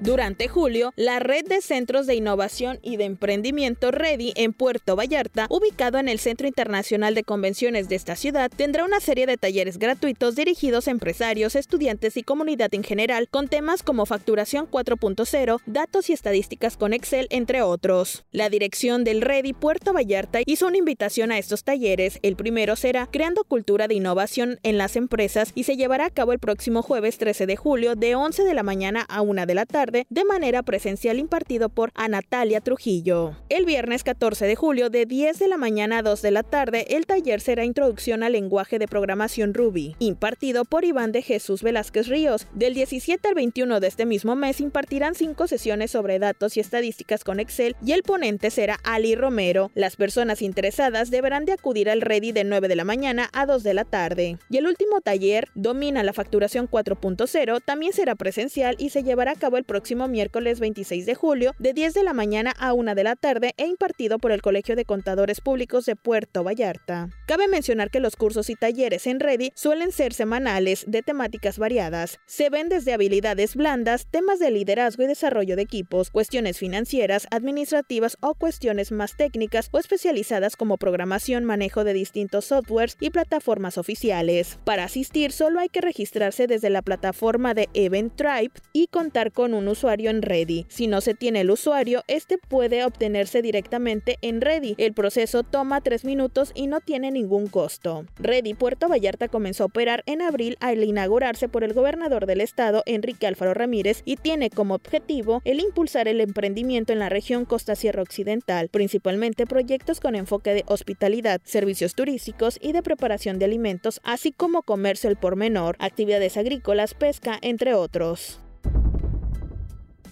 Durante 0.05 0.47
julio, 0.47 0.93
la 0.95 1.17
red 1.17 1.45
de 1.45 1.61
centros 1.61 2.05
de 2.05 2.13
innovación 2.13 2.77
y 2.83 2.97
de 2.97 3.05
emprendimiento 3.05 3.89
Ready 3.89 4.33
en 4.35 4.53
Puerto 4.53 4.95
Vallarta, 4.95 5.47
ubicado 5.49 5.97
en 5.97 6.07
el 6.07 6.19
Centro 6.19 6.45
Internacional 6.45 7.15
de 7.15 7.23
Convenciones 7.23 7.89
de 7.89 7.95
esta 7.95 8.15
ciudad, 8.15 8.51
tendrá 8.55 8.85
una 8.85 8.99
serie 8.99 9.25
de 9.25 9.37
talleres 9.37 9.79
gratuitos 9.79 10.35
dirigidos 10.35 10.87
a 10.87 10.91
empresarios, 10.91 11.55
estudiantes 11.55 12.17
y 12.17 12.23
comunidad 12.23 12.71
en 12.75 12.83
general, 12.83 13.27
con 13.29 13.47
temas 13.47 13.81
como 13.81 14.05
facturación 14.05 14.69
4.0, 14.69 15.59
datos 15.65 16.09
y 16.11 16.13
estadísticas 16.13 16.77
con 16.77 16.93
Excel, 16.93 17.25
entre 17.31 17.63
otros. 17.63 18.25
La 18.29 18.51
dirección 18.51 19.05
del 19.05 19.21
Ready 19.21 19.53
Puerto 19.53 19.91
Vallarta 19.91 20.41
hizo 20.45 20.67
una 20.67 20.77
invitación 20.77 21.31
a 21.31 21.39
estos 21.39 21.63
talleres. 21.63 22.19
El 22.21 22.35
primero 22.35 22.75
será 22.75 23.07
Creando 23.07 23.43
Cultura 23.43 23.87
de 23.87 23.95
Innovación 23.95 24.59
en 24.61 24.77
las 24.77 24.97
Empresas 24.97 25.51
y 25.55 25.63
se 25.63 25.77
llevará 25.77 26.05
a 26.05 26.11
cabo 26.11 26.31
el 26.31 26.37
próximo 26.37 26.83
jueves 26.83 27.17
13 27.17 27.47
de 27.47 27.55
julio 27.55 27.95
de 27.95 28.13
11 28.13 28.43
de 28.43 28.53
la 28.53 28.61
mañana 28.61 29.03
a 29.09 29.23
1 29.23 29.47
de 29.47 29.55
la 29.55 29.65
tarde 29.65 29.94
de 30.09 30.25
manera 30.25 30.63
presencial 30.63 31.19
impartido 31.19 31.69
por 31.69 31.91
Anatalia 31.95 32.61
Trujillo. 32.61 33.37
El 33.49 33.65
viernes 33.65 34.03
14 34.03 34.45
de 34.45 34.55
julio 34.55 34.89
de 34.89 35.05
10 35.05 35.39
de 35.39 35.47
la 35.47 35.57
mañana 35.57 35.99
a 35.99 36.01
2 36.01 36.21
de 36.21 36.31
la 36.31 36.43
tarde 36.43 36.85
el 36.89 37.05
taller 37.05 37.41
será 37.41 37.63
Introducción 37.63 38.23
al 38.23 38.33
lenguaje 38.33 38.79
de 38.79 38.87
programación 38.87 39.53
Ruby, 39.53 39.95
impartido 39.99 40.65
por 40.65 40.83
Iván 40.83 41.11
de 41.11 41.21
Jesús 41.21 41.63
Velázquez 41.63 42.07
Ríos. 42.07 42.47
Del 42.53 42.73
17 42.73 43.27
al 43.27 43.35
21 43.35 43.79
de 43.79 43.87
este 43.87 44.05
mismo 44.05 44.35
mes 44.35 44.59
impartirán 44.59 45.15
cinco 45.15 45.47
sesiones 45.47 45.91
sobre 45.91 46.19
datos 46.19 46.57
y 46.57 46.59
estadísticas 46.59 47.23
con 47.23 47.39
Excel 47.39 47.75
y 47.85 47.93
el 47.93 48.03
ponente 48.03 48.51
será 48.51 48.79
Ali 48.83 49.15
Romero. 49.15 49.71
Las 49.75 49.95
personas 49.95 50.41
interesadas 50.41 51.11
deberán 51.11 51.45
de 51.45 51.53
acudir 51.53 51.89
al 51.89 52.01
Ready 52.01 52.31
de 52.31 52.43
9 52.43 52.67
de 52.67 52.75
la 52.75 52.83
mañana 52.83 53.29
a 53.33 53.45
2 53.45 53.63
de 53.63 53.73
la 53.73 53.85
tarde. 53.85 54.37
Y 54.49 54.57
el 54.57 54.67
último 54.67 55.01
taller, 55.01 55.49
Domina 55.55 56.03
la 56.03 56.13
facturación 56.13 56.69
4.0, 56.69 57.61
también 57.63 57.93
será 57.93 58.15
presencial 58.15 58.75
y 58.79 58.89
se 58.89 59.03
llevará 59.03 59.31
a 59.31 59.35
cabo 59.35 59.57
el 59.57 59.63
próximo 59.63 59.84
miércoles 59.93 60.59
26 60.59 61.05
de 61.05 61.13
julio 61.13 61.53
de 61.59 61.73
10 61.73 61.93
de 61.93 62.03
la 62.03 62.13
mañana 62.13 62.53
a 62.57 62.73
1 62.73 62.95
de 62.95 63.03
la 63.03 63.15
tarde 63.15 63.53
e 63.57 63.67
impartido 63.67 64.17
por 64.17 64.31
el 64.31 64.41
Colegio 64.41 64.75
de 64.75 64.83
Contadores 64.83 65.41
Públicos 65.41 65.85
de 65.85 65.95
Puerto 65.95 66.43
Vallarta. 66.43 67.09
Cabe 67.27 67.47
mencionar 67.47 67.89
que 67.89 67.99
los 67.99 68.15
cursos 68.15 68.51
y 68.51 68.55
talleres 68.55 69.07
en 69.07 69.19
Ready 69.19 69.51
suelen 69.55 69.91
ser 69.91 70.13
semanales 70.13 70.85
de 70.87 71.01
temáticas 71.01 71.57
variadas. 71.57 72.19
Se 72.27 72.51
ven 72.51 72.69
desde 72.69 72.93
habilidades 72.93 73.55
blandas, 73.55 74.05
temas 74.11 74.37
de 74.37 74.51
liderazgo 74.51 75.01
y 75.01 75.07
desarrollo 75.07 75.55
de 75.55 75.63
equipos, 75.63 76.11
cuestiones 76.11 76.59
financieras, 76.59 77.27
administrativas 77.31 78.17
o 78.21 78.35
cuestiones 78.35 78.91
más 78.91 79.17
técnicas 79.17 79.69
o 79.71 79.79
especializadas 79.79 80.55
como 80.55 80.77
programación, 80.77 81.45
manejo 81.45 81.83
de 81.83 81.93
distintos 81.93 82.45
softwares 82.45 82.95
y 82.99 83.09
plataformas 83.09 83.79
oficiales. 83.79 84.59
Para 84.63 84.83
asistir 84.83 85.31
solo 85.31 85.59
hay 85.59 85.69
que 85.69 85.81
registrarse 85.81 86.45
desde 86.45 86.69
la 86.69 86.83
plataforma 86.83 87.55
de 87.55 87.69
Eventtribe 87.73 88.51
y 88.71 88.85
contar 88.85 89.31
con 89.31 89.55
un 89.55 89.67
usuario 89.67 90.11
en 90.11 90.21
Ready. 90.21 90.67
Si 90.69 90.85
no 90.85 91.01
se 91.01 91.15
tiene 91.15 91.41
el 91.41 91.49
usuario, 91.49 92.03
este 92.07 92.37
puede 92.37 92.85
obtenerse 92.85 93.41
directamente 93.41 94.19
en 94.21 94.41
Ready. 94.41 94.75
El 94.77 94.93
proceso 94.93 95.41
toma 95.41 95.81
tres 95.81 96.05
minutos 96.05 96.51
y 96.53 96.67
no 96.67 96.81
tiene 96.81 97.14
ningún 97.15 97.47
costo. 97.47 98.05
Ready 98.19 98.53
Puerto 98.53 98.87
Vallarta 98.87 99.27
comenzó 99.27 99.63
a 99.63 99.65
operar 99.65 100.03
en 100.05 100.21
abril 100.21 100.57
al 100.59 100.83
inaugurarse 100.83 101.49
por 101.49 101.63
el 101.63 101.73
gobernador 101.73 102.27
del 102.27 102.41
estado, 102.41 102.83
Enrique 102.85 103.25
Alfaro 103.25 103.55
Ramírez, 103.55 104.03
y 104.05 104.17
tiene 104.17 104.51
como 104.51 104.75
objetivo 104.75 105.41
el 105.43 105.59
impulsar 105.59 106.07
el 106.07 106.21
emprendimiento 106.21 106.93
en 106.93 106.99
la 106.99 107.09
región 107.09 107.45
Costa 107.45 107.75
Sierra 107.75 108.03
Occidental, 108.03 108.69
principalmente 108.69 109.47
proyectos 109.47 109.99
con 109.99 110.13
enfoque 110.13 110.53
de 110.53 110.63
hospitalidad, 110.67 111.41
servicios 111.43 111.95
turísticos 111.95 112.59
y 112.61 112.71
de 112.71 112.83
preparación 112.83 113.39
de 113.39 113.45
alimentos, 113.45 113.99
así 114.03 114.31
como 114.31 114.61
comercio 114.61 115.09
al 115.09 115.17
por 115.17 115.35
menor, 115.35 115.75
actividades 115.79 116.37
agrícolas, 116.37 116.93
pesca, 116.93 117.39
entre 117.41 117.73
otros. 117.73 118.39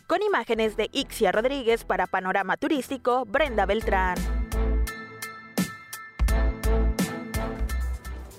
Con 0.07 0.21
imágenes 0.21 0.77
de 0.77 0.89
Ixia 0.91 1.31
Rodríguez 1.31 1.85
para 1.85 2.07
Panorama 2.07 2.57
Turístico, 2.57 3.25
Brenda 3.25 3.65
Beltrán. 3.65 4.32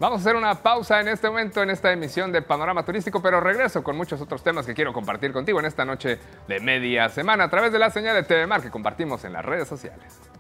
Vamos 0.03 0.19
a 0.19 0.21
hacer 0.23 0.35
una 0.35 0.57
pausa 0.57 1.01
en 1.01 1.07
este 1.07 1.29
momento 1.29 1.63
en 1.63 1.71
esta 1.71 1.93
emisión 1.93 2.33
de 2.33 2.43
Panorama 2.43 2.85
Turístico, 2.85 3.23
pero 3.23 3.39
regreso 3.39 3.85
con 3.85 3.97
muchos 3.97 4.21
otros 4.21 4.43
temas 4.43 4.67
que 4.67 4.75
quiero 4.75 4.93
compartir 4.93 5.33
contigo 5.33 5.61
en 5.61 5.67
esta 5.67 5.85
noche 5.85 6.19
de 6.49 6.59
media 6.59 7.09
semana 7.09 7.45
a 7.45 7.49
través 7.49 7.71
de 7.71 7.79
la 7.79 7.89
señal 7.89 8.17
de 8.17 8.25
TV 8.25 8.49
Mar 8.49 8.61
que 8.61 8.71
compartimos 8.73 9.25
en 9.25 9.33
las 9.33 9.45
redes 9.45 9.69
sociales. 9.69 10.32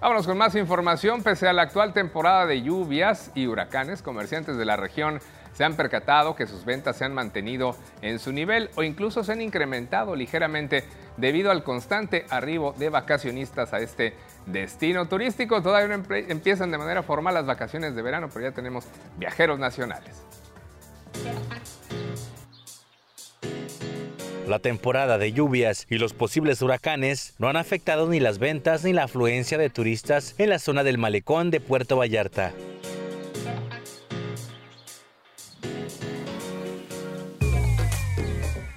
Vámonos 0.00 0.26
con 0.26 0.38
más 0.38 0.54
información. 0.54 1.22
Pese 1.22 1.46
a 1.46 1.52
la 1.52 1.60
actual 1.60 1.92
temporada 1.92 2.46
de 2.46 2.62
lluvias 2.62 3.30
y 3.34 3.46
huracanes, 3.46 4.00
comerciantes 4.00 4.56
de 4.56 4.64
la 4.64 4.76
región 4.76 5.20
se 5.52 5.62
han 5.62 5.76
percatado 5.76 6.34
que 6.34 6.46
sus 6.46 6.64
ventas 6.64 6.96
se 6.96 7.04
han 7.04 7.12
mantenido 7.12 7.76
en 8.00 8.18
su 8.18 8.32
nivel 8.32 8.70
o 8.76 8.82
incluso 8.82 9.22
se 9.22 9.32
han 9.32 9.42
incrementado 9.42 10.16
ligeramente 10.16 10.84
debido 11.18 11.50
al 11.50 11.62
constante 11.64 12.24
arribo 12.30 12.72
de 12.78 12.88
vacacionistas 12.88 13.74
a 13.74 13.80
este 13.80 14.14
destino 14.46 15.06
turístico. 15.06 15.60
Todavía 15.60 16.00
empiezan 16.28 16.70
de 16.70 16.78
manera 16.78 17.02
formal 17.02 17.34
las 17.34 17.44
vacaciones 17.44 17.94
de 17.94 18.00
verano, 18.00 18.30
pero 18.32 18.48
ya 18.48 18.54
tenemos 18.54 18.86
viajeros 19.18 19.58
nacionales. 19.58 20.22
La 24.50 24.58
temporada 24.58 25.16
de 25.16 25.32
lluvias 25.32 25.86
y 25.88 25.98
los 25.98 26.12
posibles 26.12 26.60
huracanes 26.60 27.34
no 27.38 27.46
han 27.46 27.56
afectado 27.56 28.08
ni 28.08 28.18
las 28.18 28.40
ventas 28.40 28.82
ni 28.82 28.92
la 28.92 29.04
afluencia 29.04 29.58
de 29.58 29.70
turistas 29.70 30.34
en 30.38 30.48
la 30.48 30.58
zona 30.58 30.82
del 30.82 30.98
malecón 30.98 31.52
de 31.52 31.60
Puerto 31.60 31.96
Vallarta. 31.96 32.52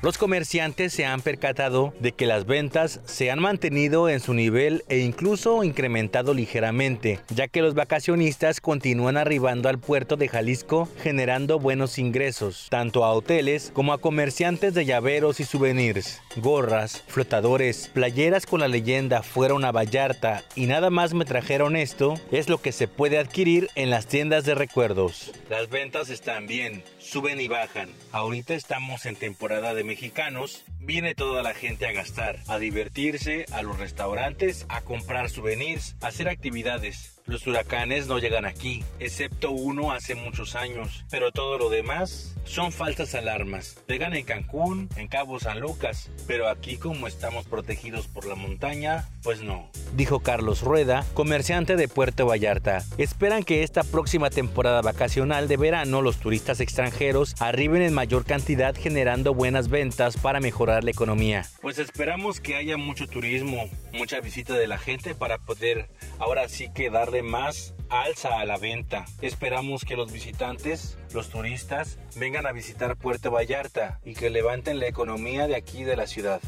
Los 0.03 0.17
comerciantes 0.17 0.91
se 0.91 1.05
han 1.05 1.21
percatado 1.21 1.93
de 2.01 2.11
que 2.11 2.25
las 2.25 2.45
ventas 2.45 2.99
se 3.05 3.31
han 3.31 3.39
mantenido 3.39 4.09
en 4.09 4.19
su 4.19 4.33
nivel 4.33 4.83
e 4.89 4.97
incluso 4.97 5.63
incrementado 5.63 6.33
ligeramente, 6.33 7.21
ya 7.29 7.47
que 7.47 7.61
los 7.61 7.73
vacacionistas 7.73 8.59
continúan 8.59 9.15
arribando 9.15 9.69
al 9.69 9.79
puerto 9.79 10.17
de 10.17 10.27
Jalisco 10.27 10.89
generando 11.01 11.57
buenos 11.57 11.97
ingresos, 11.99 12.67
tanto 12.69 13.05
a 13.05 13.13
hoteles 13.13 13.71
como 13.73 13.93
a 13.93 14.01
comerciantes 14.01 14.73
de 14.73 14.83
llaveros 14.83 15.39
y 15.39 15.45
souvenirs, 15.45 16.21
gorras, 16.35 17.01
flotadores, 17.07 17.89
playeras 17.93 18.45
con 18.45 18.59
la 18.59 18.67
leyenda 18.67 19.23
Fueron 19.23 19.63
a 19.63 19.71
Vallarta 19.71 20.43
y 20.53 20.65
nada 20.65 20.89
más 20.89 21.13
me 21.13 21.23
trajeron 21.23 21.77
esto, 21.77 22.15
es 22.29 22.49
lo 22.49 22.61
que 22.61 22.73
se 22.73 22.89
puede 22.89 23.19
adquirir 23.19 23.69
en 23.75 23.89
las 23.89 24.07
tiendas 24.07 24.43
de 24.43 24.53
recuerdos. 24.53 25.31
Las 25.49 25.69
ventas 25.69 26.09
están 26.09 26.45
bien, 26.45 26.83
suben 26.99 27.39
y 27.39 27.47
bajan. 27.47 27.89
Ahorita 28.11 28.53
estamos 28.53 29.05
en 29.05 29.15
temporada 29.15 29.73
de 29.73 29.92
mexicanos, 29.93 30.65
viene 30.79 31.13
toda 31.13 31.43
la 31.43 31.53
gente 31.53 31.85
a 31.85 31.91
gastar, 31.91 32.39
a 32.47 32.57
divertirse, 32.57 33.45
a 33.51 33.61
los 33.61 33.77
restaurantes, 33.77 34.65
a 34.67 34.81
comprar 34.81 35.29
souvenirs, 35.29 35.95
a 36.01 36.07
hacer 36.07 36.29
actividades. 36.29 37.21
Los 37.25 37.47
huracanes 37.47 38.07
no 38.07 38.19
llegan 38.19 38.43
aquí, 38.43 38.83
excepto 38.99 39.51
uno 39.51 39.93
hace 39.93 40.13
muchos 40.13 40.55
años, 40.55 41.05
pero 41.09 41.31
todo 41.31 41.57
lo 41.57 41.69
demás 41.69 42.35
son 42.43 42.73
falsas 42.73 43.15
alarmas. 43.15 43.77
Pegan 43.87 44.13
en 44.13 44.25
Cancún, 44.25 44.89
en 44.97 45.07
Cabo 45.07 45.39
San 45.39 45.61
Lucas, 45.61 46.11
pero 46.27 46.49
aquí 46.49 46.75
como 46.75 47.07
estamos 47.07 47.45
protegidos 47.45 48.07
por 48.07 48.25
la 48.25 48.35
montaña, 48.35 49.07
pues 49.23 49.41
no. 49.41 49.69
Dijo 49.95 50.19
Carlos 50.19 50.61
Rueda, 50.61 51.05
comerciante 51.13 51.77
de 51.77 51.87
Puerto 51.87 52.25
Vallarta. 52.25 52.83
Esperan 52.97 53.43
que 53.43 53.63
esta 53.63 53.83
próxima 53.85 54.29
temporada 54.29 54.81
vacacional 54.81 55.47
de 55.47 55.55
verano 55.55 56.01
los 56.01 56.17
turistas 56.17 56.59
extranjeros 56.59 57.35
arriben 57.39 57.83
en 57.83 57.93
mayor 57.93 58.25
cantidad 58.25 58.75
generando 58.75 59.33
buenas 59.33 59.69
ventas 59.69 60.17
para 60.17 60.41
mejorar 60.41 60.83
la 60.83 60.91
economía. 60.91 61.45
Pues 61.61 61.79
esperamos 61.79 62.41
que 62.41 62.55
haya 62.55 62.75
mucho 62.75 63.07
turismo, 63.07 63.69
mucha 63.93 64.19
visita 64.19 64.55
de 64.55 64.67
la 64.67 64.77
gente 64.77 65.15
para 65.15 65.37
poder 65.37 65.87
ahora 66.19 66.49
sí 66.49 66.69
que 66.73 66.89
darle 66.89 67.12
más 67.21 67.75
alza 67.89 68.39
a 68.39 68.45
la 68.45 68.57
venta. 68.57 69.05
Esperamos 69.21 69.85
que 69.85 69.95
los 69.95 70.11
visitantes, 70.11 70.97
los 71.13 71.29
turistas, 71.29 71.99
vengan 72.15 72.47
a 72.47 72.51
visitar 72.51 72.95
Puerto 72.95 73.29
Vallarta 73.29 73.99
y 74.03 74.15
que 74.15 74.29
levanten 74.29 74.79
la 74.79 74.87
economía 74.87 75.47
de 75.47 75.55
aquí 75.55 75.83
de 75.83 75.95
la 75.95 76.07
ciudad. 76.07 76.41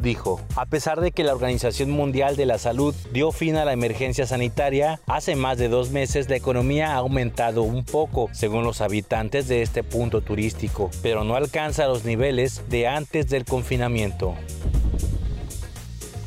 Dijo, 0.00 0.40
a 0.56 0.66
pesar 0.66 1.00
de 1.00 1.10
que 1.10 1.24
la 1.24 1.34
Organización 1.34 1.90
Mundial 1.90 2.36
de 2.36 2.46
la 2.46 2.58
Salud 2.58 2.94
dio 3.12 3.32
fin 3.32 3.56
a 3.56 3.64
la 3.64 3.72
emergencia 3.72 4.26
sanitaria, 4.26 5.00
hace 5.06 5.34
más 5.34 5.58
de 5.58 5.68
dos 5.68 5.90
meses 5.90 6.28
la 6.28 6.36
economía 6.36 6.92
ha 6.92 6.96
aumentado 6.96 7.62
un 7.62 7.84
poco, 7.84 8.28
según 8.32 8.64
los 8.64 8.80
habitantes 8.80 9.48
de 9.48 9.62
este 9.62 9.82
punto 9.82 10.20
turístico, 10.20 10.90
pero 11.02 11.24
no 11.24 11.34
alcanza 11.34 11.86
los 11.86 12.04
niveles 12.04 12.62
de 12.68 12.86
antes 12.86 13.28
del 13.28 13.44
confinamiento. 13.44 14.34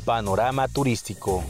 Panorama 0.04 0.68
turístico. 0.68 1.42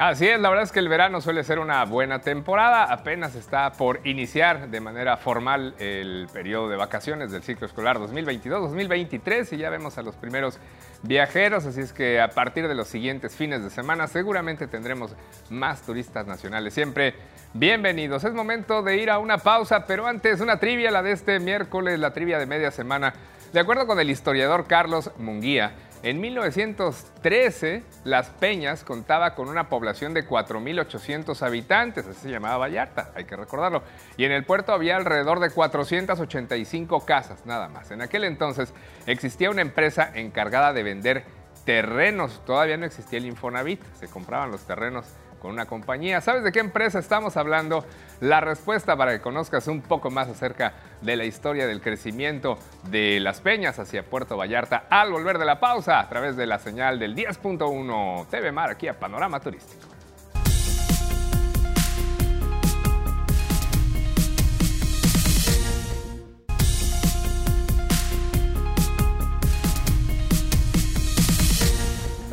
Así 0.00 0.26
es, 0.26 0.40
la 0.40 0.48
verdad 0.48 0.64
es 0.64 0.72
que 0.72 0.78
el 0.78 0.88
verano 0.88 1.20
suele 1.20 1.44
ser 1.44 1.58
una 1.58 1.84
buena 1.84 2.20
temporada, 2.20 2.84
apenas 2.84 3.34
está 3.34 3.70
por 3.72 4.00
iniciar 4.04 4.70
de 4.70 4.80
manera 4.80 5.18
formal 5.18 5.74
el 5.78 6.26
periodo 6.32 6.70
de 6.70 6.76
vacaciones 6.76 7.30
del 7.30 7.42
ciclo 7.42 7.66
escolar 7.66 7.98
2022-2023 7.98 9.52
y 9.52 9.56
ya 9.58 9.68
vemos 9.68 9.98
a 9.98 10.02
los 10.02 10.16
primeros 10.16 10.58
viajeros, 11.02 11.66
así 11.66 11.82
es 11.82 11.92
que 11.92 12.18
a 12.18 12.28
partir 12.28 12.66
de 12.66 12.74
los 12.74 12.88
siguientes 12.88 13.36
fines 13.36 13.62
de 13.62 13.68
semana 13.68 14.06
seguramente 14.06 14.66
tendremos 14.66 15.14
más 15.50 15.82
turistas 15.82 16.26
nacionales. 16.26 16.72
Siempre 16.72 17.12
bienvenidos. 17.52 18.24
Es 18.24 18.32
momento 18.32 18.82
de 18.82 18.96
ir 18.96 19.10
a 19.10 19.18
una 19.18 19.36
pausa, 19.36 19.84
pero 19.84 20.06
antes 20.06 20.40
una 20.40 20.58
trivia, 20.58 20.90
la 20.90 21.02
de 21.02 21.12
este 21.12 21.38
miércoles, 21.40 21.98
la 21.98 22.14
trivia 22.14 22.38
de 22.38 22.46
media 22.46 22.70
semana. 22.70 23.12
De 23.52 23.60
acuerdo 23.60 23.86
con 23.86 24.00
el 24.00 24.08
historiador 24.08 24.66
Carlos 24.66 25.10
Munguía, 25.18 25.72
en 26.02 26.20
1913, 26.20 27.82
Las 28.04 28.30
Peñas 28.30 28.84
contaba 28.84 29.34
con 29.34 29.48
una 29.48 29.68
población 29.68 30.14
de 30.14 30.26
4.800 30.26 31.42
habitantes, 31.42 32.06
así 32.06 32.22
se 32.22 32.30
llamaba 32.30 32.56
Vallarta, 32.56 33.10
hay 33.14 33.24
que 33.24 33.36
recordarlo. 33.36 33.82
Y 34.16 34.24
en 34.24 34.32
el 34.32 34.44
puerto 34.44 34.72
había 34.72 34.96
alrededor 34.96 35.40
de 35.40 35.50
485 35.50 37.04
casas, 37.04 37.44
nada 37.44 37.68
más. 37.68 37.90
En 37.90 38.00
aquel 38.00 38.24
entonces 38.24 38.72
existía 39.06 39.50
una 39.50 39.62
empresa 39.62 40.10
encargada 40.14 40.72
de 40.72 40.82
vender 40.82 41.24
terrenos, 41.64 42.42
todavía 42.46 42.78
no 42.78 42.86
existía 42.86 43.18
el 43.18 43.26
Infonavit, 43.26 43.82
se 43.94 44.08
compraban 44.08 44.50
los 44.50 44.66
terrenos 44.66 45.04
con 45.40 45.50
una 45.50 45.66
compañía. 45.66 46.20
¿Sabes 46.20 46.44
de 46.44 46.52
qué 46.52 46.60
empresa 46.60 46.98
estamos 46.98 47.36
hablando? 47.36 47.84
La 48.20 48.40
respuesta 48.40 48.96
para 48.96 49.12
que 49.12 49.20
conozcas 49.20 49.66
un 49.66 49.80
poco 49.80 50.10
más 50.10 50.28
acerca 50.28 50.74
de 51.00 51.16
la 51.16 51.24
historia 51.24 51.66
del 51.66 51.80
crecimiento 51.80 52.58
de 52.90 53.18
las 53.20 53.40
peñas 53.40 53.78
hacia 53.78 54.04
Puerto 54.04 54.36
Vallarta 54.36 54.84
al 54.90 55.10
volver 55.10 55.38
de 55.38 55.46
la 55.46 55.58
pausa 55.58 55.98
a 55.98 56.08
través 56.08 56.36
de 56.36 56.46
la 56.46 56.58
señal 56.58 56.98
del 56.98 57.16
10.1 57.16 58.28
TV 58.28 58.52
Mar 58.52 58.70
aquí 58.70 58.86
a 58.88 58.98
Panorama 58.98 59.40
Turístico. 59.40 59.89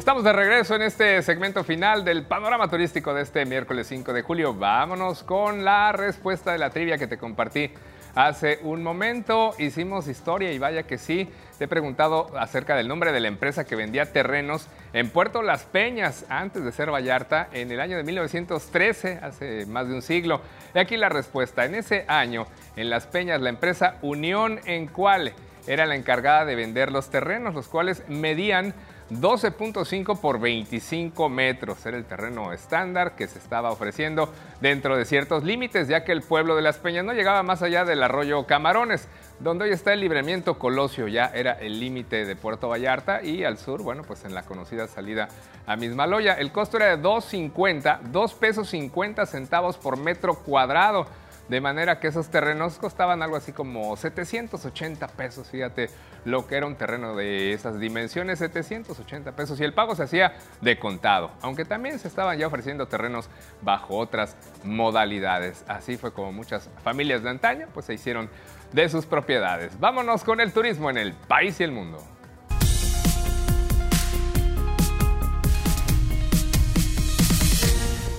Estamos 0.07 0.23
de 0.23 0.31
regreso 0.31 0.73
en 0.73 0.83
este 0.83 1.21
segmento 1.21 1.65
final 1.65 2.05
del 2.05 2.23
panorama 2.23 2.69
turístico 2.69 3.13
de 3.13 3.23
este 3.23 3.45
miércoles 3.45 3.87
5 3.87 4.13
de 4.13 4.21
julio. 4.21 4.53
Vámonos 4.53 5.21
con 5.23 5.65
la 5.65 5.91
respuesta 5.91 6.53
de 6.53 6.57
la 6.57 6.69
trivia 6.69 6.97
que 6.97 7.07
te 7.07 7.17
compartí 7.17 7.71
hace 8.15 8.59
un 8.63 8.83
momento. 8.83 9.53
Hicimos 9.59 10.07
historia 10.07 10.53
y 10.53 10.59
vaya 10.59 10.83
que 10.83 10.97
sí. 10.97 11.27
Te 11.57 11.65
he 11.65 11.67
preguntado 11.67 12.31
acerca 12.39 12.77
del 12.77 12.87
nombre 12.87 13.11
de 13.11 13.19
la 13.19 13.27
empresa 13.27 13.65
que 13.65 13.75
vendía 13.75 14.13
terrenos 14.13 14.69
en 14.93 15.09
Puerto 15.09 15.41
Las 15.41 15.63
Peñas 15.65 16.23
antes 16.29 16.63
de 16.63 16.71
ser 16.71 16.89
Vallarta 16.89 17.49
en 17.51 17.69
el 17.69 17.81
año 17.81 17.97
de 17.97 18.03
1913, 18.03 19.19
hace 19.21 19.65
más 19.65 19.89
de 19.89 19.93
un 19.93 20.01
siglo. 20.01 20.39
Y 20.73 20.79
aquí 20.79 20.95
la 20.95 21.09
respuesta. 21.09 21.65
En 21.65 21.75
ese 21.75 22.05
año, 22.07 22.47
en 22.77 22.89
Las 22.89 23.07
Peñas, 23.07 23.41
la 23.41 23.49
empresa 23.49 23.97
Unión 24.01 24.61
Encuale 24.67 25.33
era 25.67 25.85
la 25.85 25.97
encargada 25.97 26.45
de 26.45 26.55
vender 26.55 26.93
los 26.93 27.09
terrenos, 27.09 27.53
los 27.53 27.67
cuales 27.67 28.03
medían 28.07 28.73
12.5 29.09 30.19
por 30.19 30.39
25 30.39 31.29
metros. 31.29 31.85
Era 31.85 31.97
el 31.97 32.05
terreno 32.05 32.51
estándar 32.51 33.15
que 33.15 33.27
se 33.27 33.39
estaba 33.39 33.71
ofreciendo 33.71 34.31
dentro 34.59 34.97
de 34.97 35.05
ciertos 35.05 35.43
límites, 35.43 35.87
ya 35.87 36.03
que 36.03 36.11
el 36.11 36.21
pueblo 36.21 36.55
de 36.55 36.61
Las 36.61 36.77
Peñas 36.77 37.05
no 37.05 37.13
llegaba 37.13 37.43
más 37.43 37.61
allá 37.61 37.85
del 37.85 38.03
arroyo 38.03 38.45
Camarones, 38.45 39.07
donde 39.39 39.65
hoy 39.65 39.71
está 39.71 39.93
el 39.93 40.01
libramiento 40.01 40.57
Colosio, 40.59 41.07
ya 41.07 41.27
era 41.27 41.53
el 41.53 41.79
límite 41.79 42.25
de 42.25 42.35
Puerto 42.35 42.69
Vallarta 42.69 43.23
y 43.23 43.43
al 43.43 43.57
sur, 43.57 43.81
bueno, 43.81 44.03
pues 44.03 44.25
en 44.25 44.33
la 44.33 44.43
conocida 44.43 44.87
salida 44.87 45.29
a 45.65 45.75
Mismaloya. 45.75 46.33
El 46.33 46.51
costo 46.51 46.77
era 46.77 46.95
de 46.95 47.01
2.50, 47.01 48.01
2 48.01 48.33
pesos 48.33 48.69
50 48.69 49.25
centavos 49.25 49.77
por 49.77 49.97
metro 49.97 50.35
cuadrado. 50.35 51.07
De 51.49 51.61
manera 51.61 51.99
que 51.99 52.07
esos 52.07 52.29
terrenos 52.29 52.77
costaban 52.77 53.21
algo 53.21 53.37
así 53.37 53.53
como 53.53 53.95
780 53.95 55.07
pesos, 55.07 55.47
fíjate 55.49 55.89
lo 56.25 56.45
que 56.45 56.55
era 56.55 56.65
un 56.65 56.75
terreno 56.75 57.15
de 57.15 57.53
esas 57.53 57.79
dimensiones, 57.79 58.39
780 58.39 59.31
pesos. 59.33 59.59
Y 59.59 59.63
el 59.63 59.73
pago 59.73 59.95
se 59.95 60.03
hacía 60.03 60.33
de 60.59 60.77
contado, 60.77 61.31
aunque 61.41 61.63
también 61.63 61.99
se 61.99 62.09
estaban 62.09 62.37
ya 62.37 62.47
ofreciendo 62.47 62.87
terrenos 62.87 63.29
bajo 63.61 63.97
otras 63.97 64.35
modalidades. 64.63 65.63
Así 65.67 65.95
fue 65.95 66.11
como 66.11 66.33
muchas 66.33 66.69
familias 66.83 67.23
de 67.23 67.29
antaño 67.29 67.67
pues 67.73 67.85
se 67.85 67.93
hicieron 67.93 68.29
de 68.73 68.89
sus 68.89 69.05
propiedades. 69.05 69.79
Vámonos 69.79 70.23
con 70.23 70.41
el 70.41 70.51
turismo 70.51 70.89
en 70.89 70.97
el 70.97 71.13
país 71.13 71.59
y 71.61 71.63
el 71.63 71.71
mundo. 71.71 72.03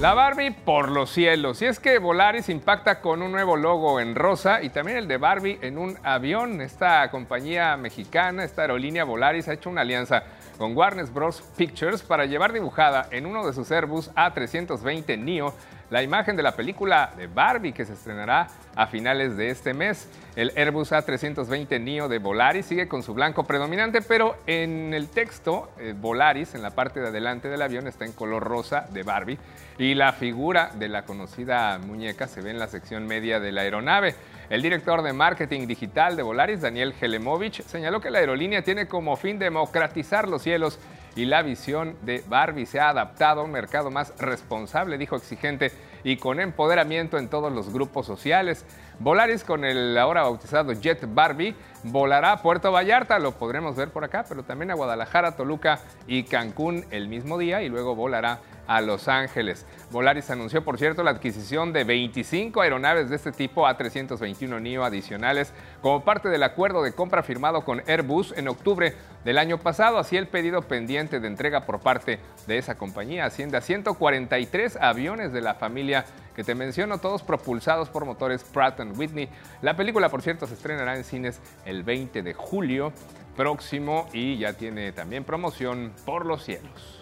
La 0.01 0.15
Barbie 0.15 0.53
por 0.53 0.93
los 0.93 1.11
cielos. 1.11 1.61
Y 1.61 1.65
es 1.65 1.81
que 1.81 1.99
Volaris 1.99 2.49
impacta 2.49 3.01
con 3.01 3.21
un 3.21 3.33
nuevo 3.33 3.57
logo 3.57 3.99
en 3.99 4.15
rosa 4.15 4.63
y 4.63 4.69
también 4.69 4.97
el 4.97 5.09
de 5.09 5.17
Barbie 5.17 5.59
en 5.61 5.77
un 5.77 5.99
avión. 6.05 6.61
Esta 6.61 7.11
compañía 7.11 7.77
mexicana, 7.77 8.45
esta 8.45 8.63
aerolínea 8.63 9.03
Volaris, 9.03 9.49
ha 9.49 9.55
hecho 9.55 9.69
una 9.69 9.81
alianza 9.81 10.23
con 10.57 10.77
Warner 10.77 11.07
Bros. 11.07 11.43
Pictures 11.57 12.03
para 12.03 12.27
llevar 12.27 12.53
dibujada 12.53 13.09
en 13.11 13.27
uno 13.27 13.45
de 13.45 13.53
sus 13.53 13.73
Airbus 13.73 14.15
A320 14.15 15.19
NEO 15.19 15.53
la 15.91 16.03
imagen 16.03 16.37
de 16.37 16.43
la 16.43 16.53
película 16.55 17.13
de 17.17 17.27
Barbie 17.27 17.73
que 17.73 17.85
se 17.85 17.95
estrenará 17.95 18.49
a 18.75 18.87
finales 18.87 19.37
de 19.37 19.51
este 19.51 19.75
mes. 19.75 20.09
El 20.37 20.53
Airbus 20.57 20.93
A320 20.93 21.81
NEO 21.81 22.09
de 22.09 22.19
Volaris 22.19 22.67
sigue 22.67 22.89
con 22.89 23.03
su 23.03 23.15
blanco 23.15 23.45
predominante, 23.45 24.03
pero 24.03 24.37
en 24.47 24.95
el 24.95 25.09
texto, 25.09 25.71
eh, 25.79 25.95
Volaris, 25.99 26.55
en 26.55 26.63
la 26.63 26.71
parte 26.71 27.01
de 27.01 27.09
adelante 27.09 27.49
del 27.49 27.63
avión, 27.63 27.87
está 27.87 28.05
en 28.05 28.13
color 28.13 28.45
rosa 28.45 28.87
de 28.93 29.03
Barbie 29.03 29.39
y 29.79 29.95
la 29.95 30.13
figura 30.13 30.71
de 30.75 30.89
la 30.89 31.05
conocida 31.05 31.79
muñeca 31.79 32.27
se 32.27 32.41
ve 32.41 32.51
en 32.51 32.59
la 32.59 32.69
sección 32.69 33.07
media 33.07 33.41
de 33.41 33.53
la 33.53 33.63
aeronave. 33.63 34.15
El 34.51 34.63
director 34.63 35.03
de 35.03 35.13
marketing 35.13 35.67
digital 35.67 36.17
de 36.17 36.23
Volaris, 36.23 36.61
Daniel 36.61 36.95
Helemovich, 37.01 37.63
señaló 37.63 38.01
que 38.01 38.11
la 38.11 38.19
aerolínea 38.19 38.63
tiene 38.63 38.87
como 38.87 39.17
fin 39.17 39.39
democratizar 39.39 40.29
los 40.29 40.43
cielos 40.43 40.79
y 41.19 41.25
la 41.25 41.43
visión 41.43 41.97
de 42.03 42.23
Barbie 42.29 42.65
se 42.65 42.79
ha 42.79 42.91
adaptado 42.91 43.41
a 43.41 43.45
un 43.45 43.51
mercado 43.51 43.91
más 43.91 44.17
responsable, 44.21 44.99
dijo 44.99 45.17
exigente, 45.17 45.73
y 46.05 46.17
con 46.17 46.39
empoderamiento 46.39 47.19
en 47.19 47.29
todos 47.29 47.53
los 47.53 47.73
grupos 47.73 48.07
sociales. 48.07 48.65
Volaris 49.01 49.43
con 49.43 49.65
el 49.65 49.99
ahora 49.99 50.23
bautizado 50.23 50.73
Jet 50.75 51.13
Barbie 51.13 51.57
volará 51.83 52.31
a 52.31 52.41
Puerto 52.41 52.71
Vallarta, 52.71 53.19
lo 53.19 53.33
podremos 53.33 53.75
ver 53.75 53.91
por 53.91 54.05
acá, 54.05 54.25
pero 54.29 54.45
también 54.45 54.71
a 54.71 54.75
Guadalajara, 54.75 55.35
Toluca 55.35 55.81
y 56.07 56.23
Cancún 56.23 56.85
el 56.93 57.09
mismo 57.09 57.37
día 57.37 57.63
y 57.63 57.69
luego 57.69 57.97
volará 57.97 58.39
a 58.69 58.81
Los 58.81 59.09
Ángeles. 59.09 59.67
Volaris 59.91 60.31
anunció, 60.31 60.63
por 60.63 60.79
cierto, 60.79 61.03
la 61.03 61.11
adquisición 61.11 61.73
de 61.73 61.83
25 61.83 62.61
aeronaves 62.61 63.11
de 63.11 63.17
este 63.17 63.33
tipo 63.33 63.67
A321 63.67 64.61
NEO 64.61 64.85
adicionales 64.85 65.53
como 65.83 66.05
parte 66.05 66.29
del 66.29 66.43
acuerdo 66.45 66.83
de 66.83 66.93
compra 66.93 67.25
firmado 67.25 67.65
con 67.65 67.83
Airbus 67.89 68.33
en 68.37 68.47
octubre 68.47 68.95
del 69.25 69.39
año 69.39 69.59
pasado. 69.59 69.99
Así 69.99 70.17
el 70.17 70.29
pedido 70.29 70.63
pendiente 70.63 71.19
de 71.19 71.27
entrega 71.27 71.67
por 71.67 71.81
parte 71.81 72.21
de 72.47 72.59
esa 72.59 72.77
compañía 72.77 73.25
asciende 73.25 73.57
a 73.57 73.63
143 73.63 74.77
aviones 74.77 75.33
de 75.33 75.41
la 75.41 75.55
familia 75.55 76.05
que 76.37 76.45
te 76.45 76.55
menciono, 76.55 76.99
todos 76.99 77.23
propulsados 77.23 77.89
por 77.89 78.05
motores 78.05 78.45
Pratt 78.45 78.79
Whitney. 78.97 79.29
La 79.63 79.77
película, 79.77 80.09
por 80.09 80.23
cierto, 80.23 80.47
se 80.47 80.55
estrenará 80.55 80.97
en 80.97 81.05
cines 81.05 81.41
el 81.65 81.83
20 81.83 82.23
de 82.23 82.35
julio 82.35 82.93
próximo 83.37 84.09
y 84.13 84.37
ya 84.37 84.53
tiene 84.53 84.93
también 84.93 85.25
promoción 85.25 85.93
por 86.05 86.27
los 86.27 86.45
cielos. 86.45 86.99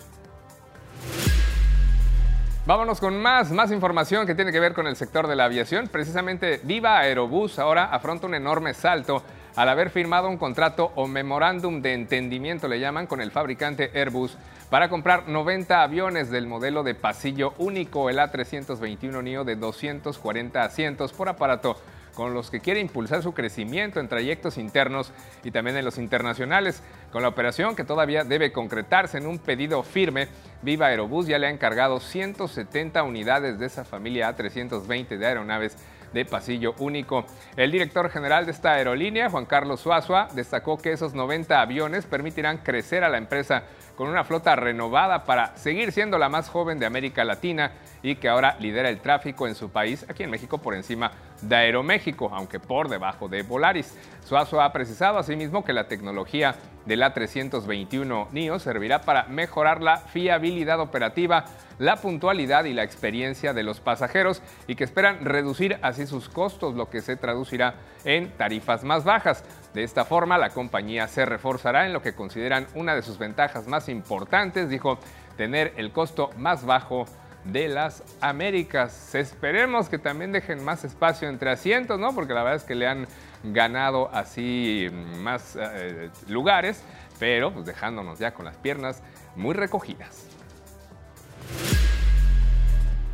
Vámonos 2.67 2.99
con 2.99 3.17
más, 3.23 3.53
más 3.53 3.71
información 3.71 4.27
que 4.27 4.35
tiene 4.35 4.51
que 4.51 4.59
ver 4.59 4.75
con 4.75 4.89
el 4.89 4.97
sector 4.97 5.29
de 5.29 5.37
la 5.37 5.45
aviación. 5.45 5.87
Precisamente 5.87 6.59
Viva 6.65 6.99
Aerobús 6.99 7.61
ahora 7.61 7.85
afronta 7.85 8.27
un 8.27 8.35
enorme 8.35 8.75
salto 8.75 9.23
al 9.55 9.69
haber 9.69 9.89
firmado 9.89 10.29
un 10.29 10.37
contrato 10.37 10.91
o 10.97 11.07
memorándum 11.07 11.81
de 11.81 11.95
entendimiento, 11.95 12.67
le 12.67 12.81
llaman, 12.81 13.07
con 13.07 13.21
el 13.21 13.31
fabricante 13.31 13.93
Airbus 13.95 14.37
para 14.69 14.89
comprar 14.89 15.29
90 15.29 15.81
aviones 15.81 16.29
del 16.29 16.49
modelo 16.49 16.83
de 16.83 16.97
pasillo 16.97 17.55
único, 17.59 18.11
el 18.11 18.19
A321 18.19 19.23
NEO 19.23 19.45
de 19.45 19.55
240 19.55 20.65
asientos 20.65 21.13
por 21.13 21.29
aparato 21.29 21.77
con 22.17 22.33
los 22.35 22.51
que 22.51 22.61
quiere 22.61 22.81
impulsar 22.81 23.23
su 23.23 23.35
crecimiento 23.35 24.01
en 24.01 24.09
trayectos 24.09 24.57
internos 24.57 25.13
y 25.45 25.51
también 25.51 25.77
en 25.77 25.85
los 25.85 25.99
internacionales. 25.99 26.83
Con 27.13 27.23
la 27.23 27.29
operación 27.29 27.77
que 27.77 27.85
todavía 27.85 28.25
debe 28.25 28.53
concretarse 28.53 29.19
en 29.19 29.27
un 29.27 29.39
pedido 29.39 29.83
firme, 29.83 30.29
Viva 30.63 30.87
Aerobús 30.87 31.27
ya 31.27 31.39
le 31.39 31.47
ha 31.47 31.51
encargado 31.51 32.01
170 32.01 33.03
unidades 33.03 33.59
de 33.59 33.67
esa 33.67 33.85
familia 33.85 34.35
A320 34.35 35.19
de 35.19 35.27
aeronaves 35.27 35.77
de 36.13 36.25
pasillo 36.25 36.75
único. 36.79 37.27
El 37.57 37.71
director 37.71 38.09
general 38.11 38.47
de 38.47 38.53
esta 38.53 38.73
aerolínea, 38.73 39.29
Juan 39.29 39.45
Carlos 39.45 39.81
Suazua, 39.81 40.29
destacó 40.33 40.79
que 40.79 40.93
esos 40.93 41.13
90 41.13 41.61
aviones 41.61 42.07
permitirán 42.07 42.59
crecer 42.59 43.05
a 43.05 43.11
la 43.11 43.19
empresa 43.19 43.65
con 43.97 44.09
una 44.09 44.25
flota 44.25 44.55
renovada 44.55 45.25
para 45.25 45.57
seguir 45.57 45.91
siendo 45.91 46.19
la 46.19 46.29
más 46.29 46.49
joven 46.49 46.79
de 46.79 46.87
América 46.87 47.25
Latina 47.25 47.73
y 48.03 48.17
que 48.17 48.29
ahora 48.29 48.57
lidera 48.61 48.89
el 48.89 49.01
tráfico 49.01 49.49
en 49.49 49.55
su 49.55 49.71
país, 49.71 50.05
aquí 50.09 50.23
en 50.23 50.31
México 50.31 50.59
por 50.59 50.75
encima 50.75 51.13
de 51.43 51.57
Aeroméxico, 51.57 52.31
aunque 52.33 52.61
por 52.61 52.89
debajo 52.89 53.29
de 53.29 53.43
Volaris. 53.43 53.97
Suazo 54.25 54.61
ha 54.61 54.73
precisado 54.73 55.19
asimismo 55.19 55.65
que 55.65 55.73
la 55.73 55.89
tecnología 55.89 56.55
del 56.85 57.03
A321 57.03 58.29
NIO 58.31 58.59
servirá 58.59 59.01
para 59.01 59.25
mejorar 59.25 59.83
la 59.83 59.99
fiabilidad 59.99 60.79
operativa, 60.81 61.45
la 61.79 61.97
puntualidad 61.97 62.65
y 62.65 62.73
la 62.73 62.85
experiencia 62.85 63.53
de 63.53 63.63
los 63.63 63.81
pasajeros 63.81 64.43
y 64.67 64.77
que 64.77 64.85
esperan 64.85 65.25
reducir 65.25 65.79
así 65.83 66.07
sus 66.07 66.29
costos, 66.29 66.75
lo 66.75 66.89
que 66.89 67.03
se 67.03 67.17
traducirá 67.17 67.75
en 68.05 68.31
tarifas 68.37 68.85
más 68.85 69.05
bajas. 69.05 69.45
De 69.77 69.83
esta 69.83 70.07
forma, 70.07 70.39
la 70.39 70.49
compañía 70.49 71.07
se 71.07 71.27
reforzará 71.27 71.85
en 71.85 71.93
lo 71.93 72.01
que 72.01 72.15
consideran 72.15 72.67
una 72.73 72.95
de 72.95 73.03
sus 73.03 73.19
ventajas 73.19 73.69
más 73.69 73.91
importantes, 73.91 74.71
dijo, 74.71 74.99
tener 75.37 75.75
el 75.77 75.93
costo 75.93 76.31
más 76.39 76.65
bajo 76.65 77.05
de 77.45 77.69
las 77.69 78.03
Américas. 78.23 79.15
Esperemos 79.15 79.91
que 79.91 79.99
también 79.99 80.33
dejen 80.33 80.65
más 80.65 80.83
espacio 80.85 81.29
entre 81.29 81.51
asientos, 81.51 82.01
¿no? 82.01 82.15
Porque 82.15 82.33
la 82.33 82.43
verdad 82.43 82.57
es 82.57 82.65
que 82.65 82.75
le 82.75 82.87
han 82.87 83.07
ganado 83.43 84.09
así 84.15 84.89
más 85.19 85.59
eh, 85.61 86.09
lugares, 86.27 86.83
pero 87.19 87.53
pues 87.53 87.67
dejándonos 87.67 88.19
ya 88.19 88.33
con 88.33 88.47
las 88.47 88.57
piernas 88.57 89.03
muy 89.35 89.53
recogidas. 89.53 90.27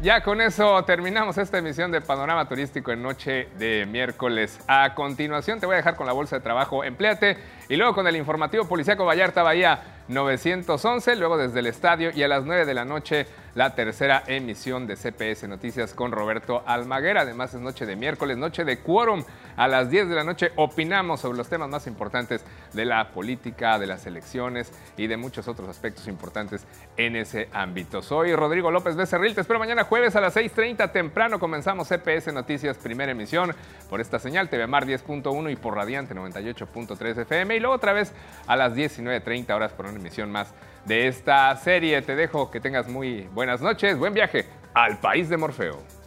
Ya 0.02 0.20
con 0.20 0.40
eso 0.40 0.82
terminamos 0.82 1.38
esta 1.38 1.58
emisión 1.58 1.92
de 1.92 2.00
Panorama 2.00 2.48
Turístico 2.48 2.90
en 2.90 3.04
noche 3.04 3.46
de 3.56 3.86
miércoles. 3.86 4.58
A 4.66 4.96
continuación 4.96 5.60
te 5.60 5.66
voy 5.66 5.74
a 5.74 5.76
dejar 5.76 5.94
con 5.94 6.08
la 6.08 6.12
bolsa 6.12 6.34
de 6.34 6.42
trabajo 6.42 6.82
Empleate 6.82 7.36
y 7.68 7.76
luego 7.76 7.94
con 7.94 8.08
el 8.08 8.16
informativo 8.16 8.64
Policiaco 8.64 9.04
Vallarta 9.04 9.44
Bahía 9.44 9.80
911, 10.08 11.14
luego 11.14 11.38
desde 11.38 11.60
el 11.60 11.68
estadio 11.68 12.10
y 12.12 12.24
a 12.24 12.26
las 12.26 12.44
9 12.44 12.66
de 12.66 12.74
la 12.74 12.84
noche 12.84 13.28
la 13.54 13.76
tercera 13.76 14.24
emisión 14.26 14.88
de 14.88 14.96
CPS 14.96 15.46
Noticias 15.46 15.94
con 15.94 16.10
Roberto 16.10 16.64
Almaguer. 16.66 17.18
Además 17.18 17.54
es 17.54 17.60
noche 17.60 17.86
de 17.86 17.94
miércoles, 17.94 18.36
noche 18.36 18.64
de 18.64 18.80
quórum. 18.80 19.22
A 19.56 19.68
las 19.68 19.90
10 19.90 20.08
de 20.08 20.14
la 20.14 20.24
noche 20.24 20.52
opinamos 20.56 21.20
sobre 21.20 21.38
los 21.38 21.48
temas 21.48 21.68
más 21.68 21.86
importantes 21.86 22.44
de 22.72 22.84
la 22.84 23.10
política, 23.10 23.78
de 23.78 23.86
las 23.86 24.06
elecciones 24.06 24.72
y 24.96 25.06
de 25.06 25.16
muchos 25.16 25.48
otros 25.48 25.68
aspectos 25.68 26.08
importantes 26.08 26.66
en 26.96 27.16
ese 27.16 27.48
ámbito. 27.52 28.02
Soy 28.02 28.34
Rodrigo 28.34 28.70
López 28.70 28.96
Becerril, 28.96 29.34
te 29.34 29.42
espero 29.42 29.58
mañana 29.58 29.84
jueves 29.84 30.16
a 30.16 30.20
las 30.20 30.36
6.30 30.36 30.90
temprano. 30.92 31.38
Comenzamos 31.38 31.88
CPS 31.88 32.32
Noticias 32.32 32.78
primera 32.78 33.12
emisión 33.12 33.54
por 33.90 34.00
esta 34.00 34.18
señal 34.18 34.48
TV 34.48 34.66
Mar 34.66 34.86
10.1 34.86 35.52
y 35.52 35.56
por 35.56 35.74
Radiante 35.74 36.14
98.3 36.14 37.18
FM 37.22 37.56
y 37.56 37.60
luego 37.60 37.74
otra 37.74 37.92
vez 37.92 38.12
a 38.46 38.56
las 38.56 38.74
19.30 38.74 39.54
horas 39.54 39.72
por 39.72 39.86
una 39.86 39.98
emisión 39.98 40.30
más 40.30 40.54
de 40.84 41.08
esta 41.08 41.54
serie. 41.56 42.00
Te 42.02 42.16
dejo 42.16 42.50
que 42.50 42.60
tengas 42.60 42.88
muy 42.88 43.28
buenas 43.32 43.60
noches, 43.60 43.98
buen 43.98 44.14
viaje 44.14 44.46
al 44.74 44.98
país 44.98 45.28
de 45.28 45.36
Morfeo. 45.36 46.01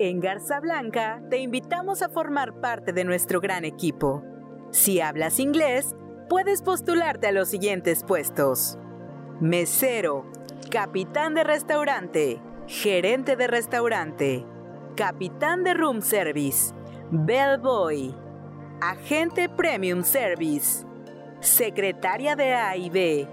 En 0.00 0.20
Garza 0.20 0.60
Blanca 0.60 1.20
te 1.28 1.38
invitamos 1.38 2.02
a 2.02 2.08
formar 2.08 2.60
parte 2.60 2.92
de 2.92 3.02
nuestro 3.02 3.40
gran 3.40 3.64
equipo. 3.64 4.22
Si 4.70 5.00
hablas 5.00 5.40
inglés, 5.40 5.96
puedes 6.28 6.62
postularte 6.62 7.26
a 7.26 7.32
los 7.32 7.48
siguientes 7.48 8.04
puestos. 8.04 8.78
Mesero, 9.40 10.30
capitán 10.70 11.34
de 11.34 11.42
restaurante, 11.42 12.40
gerente 12.68 13.34
de 13.34 13.48
restaurante, 13.48 14.46
capitán 14.94 15.64
de 15.64 15.74
room 15.74 16.00
service, 16.00 16.72
bellboy, 17.10 18.14
agente 18.80 19.48
premium 19.48 20.04
service, 20.04 20.86
secretaria 21.40 22.36
de 22.36 22.54
A 22.54 22.76
y 22.76 22.88
B, 22.88 23.28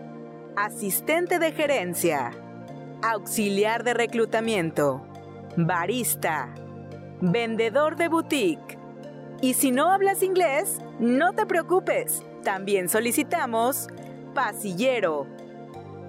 asistente 0.56 1.38
de 1.38 1.52
gerencia, 1.52 2.32
auxiliar 3.04 3.84
de 3.84 3.94
reclutamiento, 3.94 5.06
barista, 5.58 6.54
vendedor 7.22 7.96
de 7.96 8.08
boutique. 8.08 8.78
Y 9.42 9.54
si 9.54 9.72
no 9.72 9.92
hablas 9.92 10.24
inglés, 10.24 10.80
no 11.00 11.34
te 11.34 11.46
preocupes, 11.46 12.24
también 12.44 12.90
solicitamos 12.90 13.88
pasillero, 14.34 15.28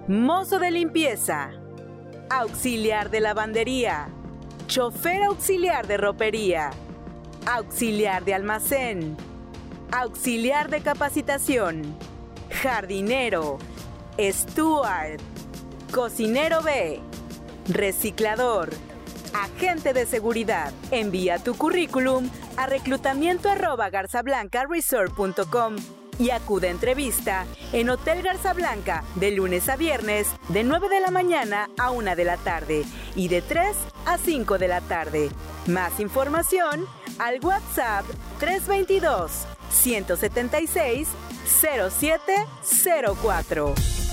mozo 0.07 0.59
de 0.59 0.71
limpieza, 0.71 1.51
auxiliar 2.29 3.09
de 3.09 3.21
lavandería, 3.21 4.09
chofer 4.67 5.23
auxiliar 5.23 5.87
de 5.87 5.97
ropería, 5.97 6.71
auxiliar 7.45 8.25
de 8.25 8.33
almacén, 8.33 9.15
auxiliar 9.91 10.69
de 10.69 10.81
capacitación, 10.81 11.95
jardinero, 12.49 13.57
steward, 14.19 15.19
cocinero 15.91 16.61
B, 16.61 16.99
reciclador, 17.69 18.69
agente 19.43 19.93
de 19.93 20.05
seguridad. 20.05 20.71
Envía 20.91 21.39
tu 21.39 21.55
currículum 21.55 22.29
a 22.55 22.65
reclutamiento 22.65 23.49
y 26.19 26.31
acude 26.31 26.67
a 26.67 26.71
entrevista 26.71 27.45
en 27.73 27.89
Hotel 27.89 28.23
Garza 28.23 28.53
Blanca 28.53 29.03
de 29.15 29.31
lunes 29.31 29.69
a 29.69 29.75
viernes 29.75 30.27
de 30.49 30.63
9 30.63 30.89
de 30.89 30.99
la 30.99 31.11
mañana 31.11 31.69
a 31.77 31.91
1 31.91 32.15
de 32.15 32.25
la 32.25 32.37
tarde 32.37 32.83
y 33.15 33.27
de 33.27 33.41
3 33.41 33.75
a 34.05 34.17
5 34.17 34.57
de 34.57 34.67
la 34.67 34.81
tarde. 34.81 35.29
Más 35.67 35.99
información 35.99 36.85
al 37.19 37.39
WhatsApp 37.43 38.05
322 38.39 39.31
176 39.69 41.07
0704. 41.61 44.06